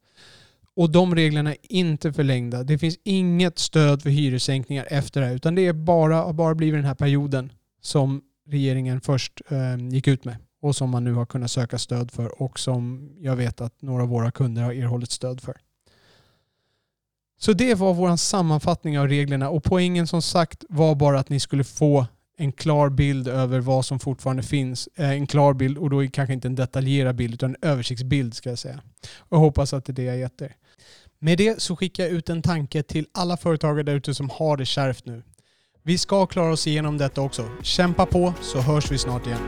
Och 0.74 0.90
de 0.90 1.14
reglerna 1.14 1.50
är 1.50 1.58
inte 1.68 2.12
förlängda. 2.12 2.62
Det 2.62 2.78
finns 2.78 2.98
inget 3.04 3.58
stöd 3.58 4.02
för 4.02 4.10
hyressänkningar 4.10 4.86
efter 4.90 5.20
det 5.20 5.26
här 5.26 5.34
utan 5.34 5.54
det 5.54 5.66
är 5.66 5.72
bara, 5.72 6.16
har 6.16 6.32
bara 6.32 6.54
blivit 6.54 6.78
den 6.78 6.84
här 6.84 6.94
perioden 6.94 7.52
som 7.86 8.22
regeringen 8.48 9.00
först 9.00 9.40
eh, 9.48 9.88
gick 9.88 10.08
ut 10.08 10.24
med 10.24 10.36
och 10.62 10.76
som 10.76 10.90
man 10.90 11.04
nu 11.04 11.12
har 11.12 11.26
kunnat 11.26 11.50
söka 11.50 11.78
stöd 11.78 12.10
för 12.10 12.42
och 12.42 12.58
som 12.58 13.10
jag 13.18 13.36
vet 13.36 13.60
att 13.60 13.82
några 13.82 14.02
av 14.02 14.08
våra 14.08 14.30
kunder 14.30 14.62
har 14.62 14.72
erhållit 14.72 15.10
stöd 15.10 15.40
för. 15.40 15.56
Så 17.38 17.52
det 17.52 17.74
var 17.74 17.94
vår 17.94 18.16
sammanfattning 18.16 18.98
av 18.98 19.08
reglerna 19.08 19.50
och 19.50 19.64
poängen 19.64 20.06
som 20.06 20.22
sagt 20.22 20.64
var 20.68 20.94
bara 20.94 21.18
att 21.18 21.28
ni 21.28 21.40
skulle 21.40 21.64
få 21.64 22.06
en 22.36 22.52
klar 22.52 22.90
bild 22.90 23.28
över 23.28 23.60
vad 23.60 23.84
som 23.84 23.98
fortfarande 23.98 24.42
finns. 24.42 24.88
Eh, 24.94 25.10
en 25.10 25.26
klar 25.26 25.54
bild 25.54 25.78
och 25.78 25.90
då 25.90 26.08
kanske 26.08 26.32
inte 26.32 26.48
en 26.48 26.54
detaljerad 26.54 27.16
bild 27.16 27.34
utan 27.34 27.50
en 27.50 27.70
översiktsbild 27.70 28.34
ska 28.34 28.48
jag 28.48 28.58
säga. 28.58 28.80
Och 29.18 29.40
hoppas 29.40 29.72
att 29.72 29.84
det 29.84 29.92
är 29.92 29.94
det 29.94 30.02
jag 30.02 30.18
gett 30.18 30.42
er. 30.42 30.56
Med 31.18 31.38
det 31.38 31.62
så 31.62 31.76
skickar 31.76 32.04
jag 32.04 32.12
ut 32.12 32.28
en 32.28 32.42
tanke 32.42 32.82
till 32.82 33.06
alla 33.14 33.36
företagare 33.36 33.82
där 33.82 33.94
ute 33.94 34.14
som 34.14 34.30
har 34.30 34.56
det 34.56 34.66
kärvt 34.66 35.06
nu. 35.06 35.22
Vi 35.88 35.98
ska 35.98 36.26
klara 36.26 36.52
oss 36.52 36.66
igenom 36.66 36.98
detta 36.98 37.20
också. 37.20 37.48
Kämpa 37.62 38.06
på 38.06 38.32
så 38.40 38.60
hörs 38.60 38.90
vi 38.90 38.98
snart 38.98 39.26
igen. 39.26 39.38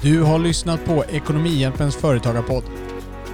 Du 0.00 0.22
har 0.22 0.38
lyssnat 0.38 0.84
på 0.84 1.04
Ekonomihjälpens 1.04 1.96
företagarpodd. 1.96 2.64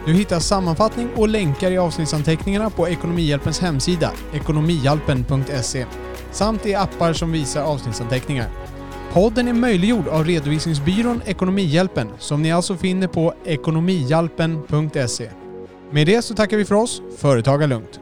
Du 0.07 0.13
hittar 0.13 0.41
sammanfattning 0.41 1.09
och 1.17 1.29
länkar 1.29 1.71
i 1.71 1.79
avsnittsanteckningarna 1.79 2.71
på 2.71 2.89
Ekonomihjälpens 2.89 3.61
hemsida, 3.61 4.13
ekonomihjälpen.se, 4.33 5.87
samt 6.33 6.67
i 6.67 6.75
appar 6.75 7.13
som 7.13 7.33
visar 7.33 7.63
avsnittsanteckningar. 7.63 8.62
Podden 9.13 9.49
är 9.49 9.53
möjliggjord 9.53 10.09
av 10.09 10.25
redovisningsbyrån 10.25 11.23
Ekonomihjälpen 11.27 12.09
som 12.19 12.43
ni 12.43 12.53
alltså 12.53 12.77
finner 12.77 13.09
på 13.09 13.35
ekonomihjälpen.se. 13.45 15.31
Med 15.91 16.07
det 16.07 16.23
så 16.23 16.35
tackar 16.35 16.57
vi 16.57 16.65
för 16.65 16.75
oss. 16.75 17.03
Företaga 17.19 17.67
lugnt! 17.67 18.02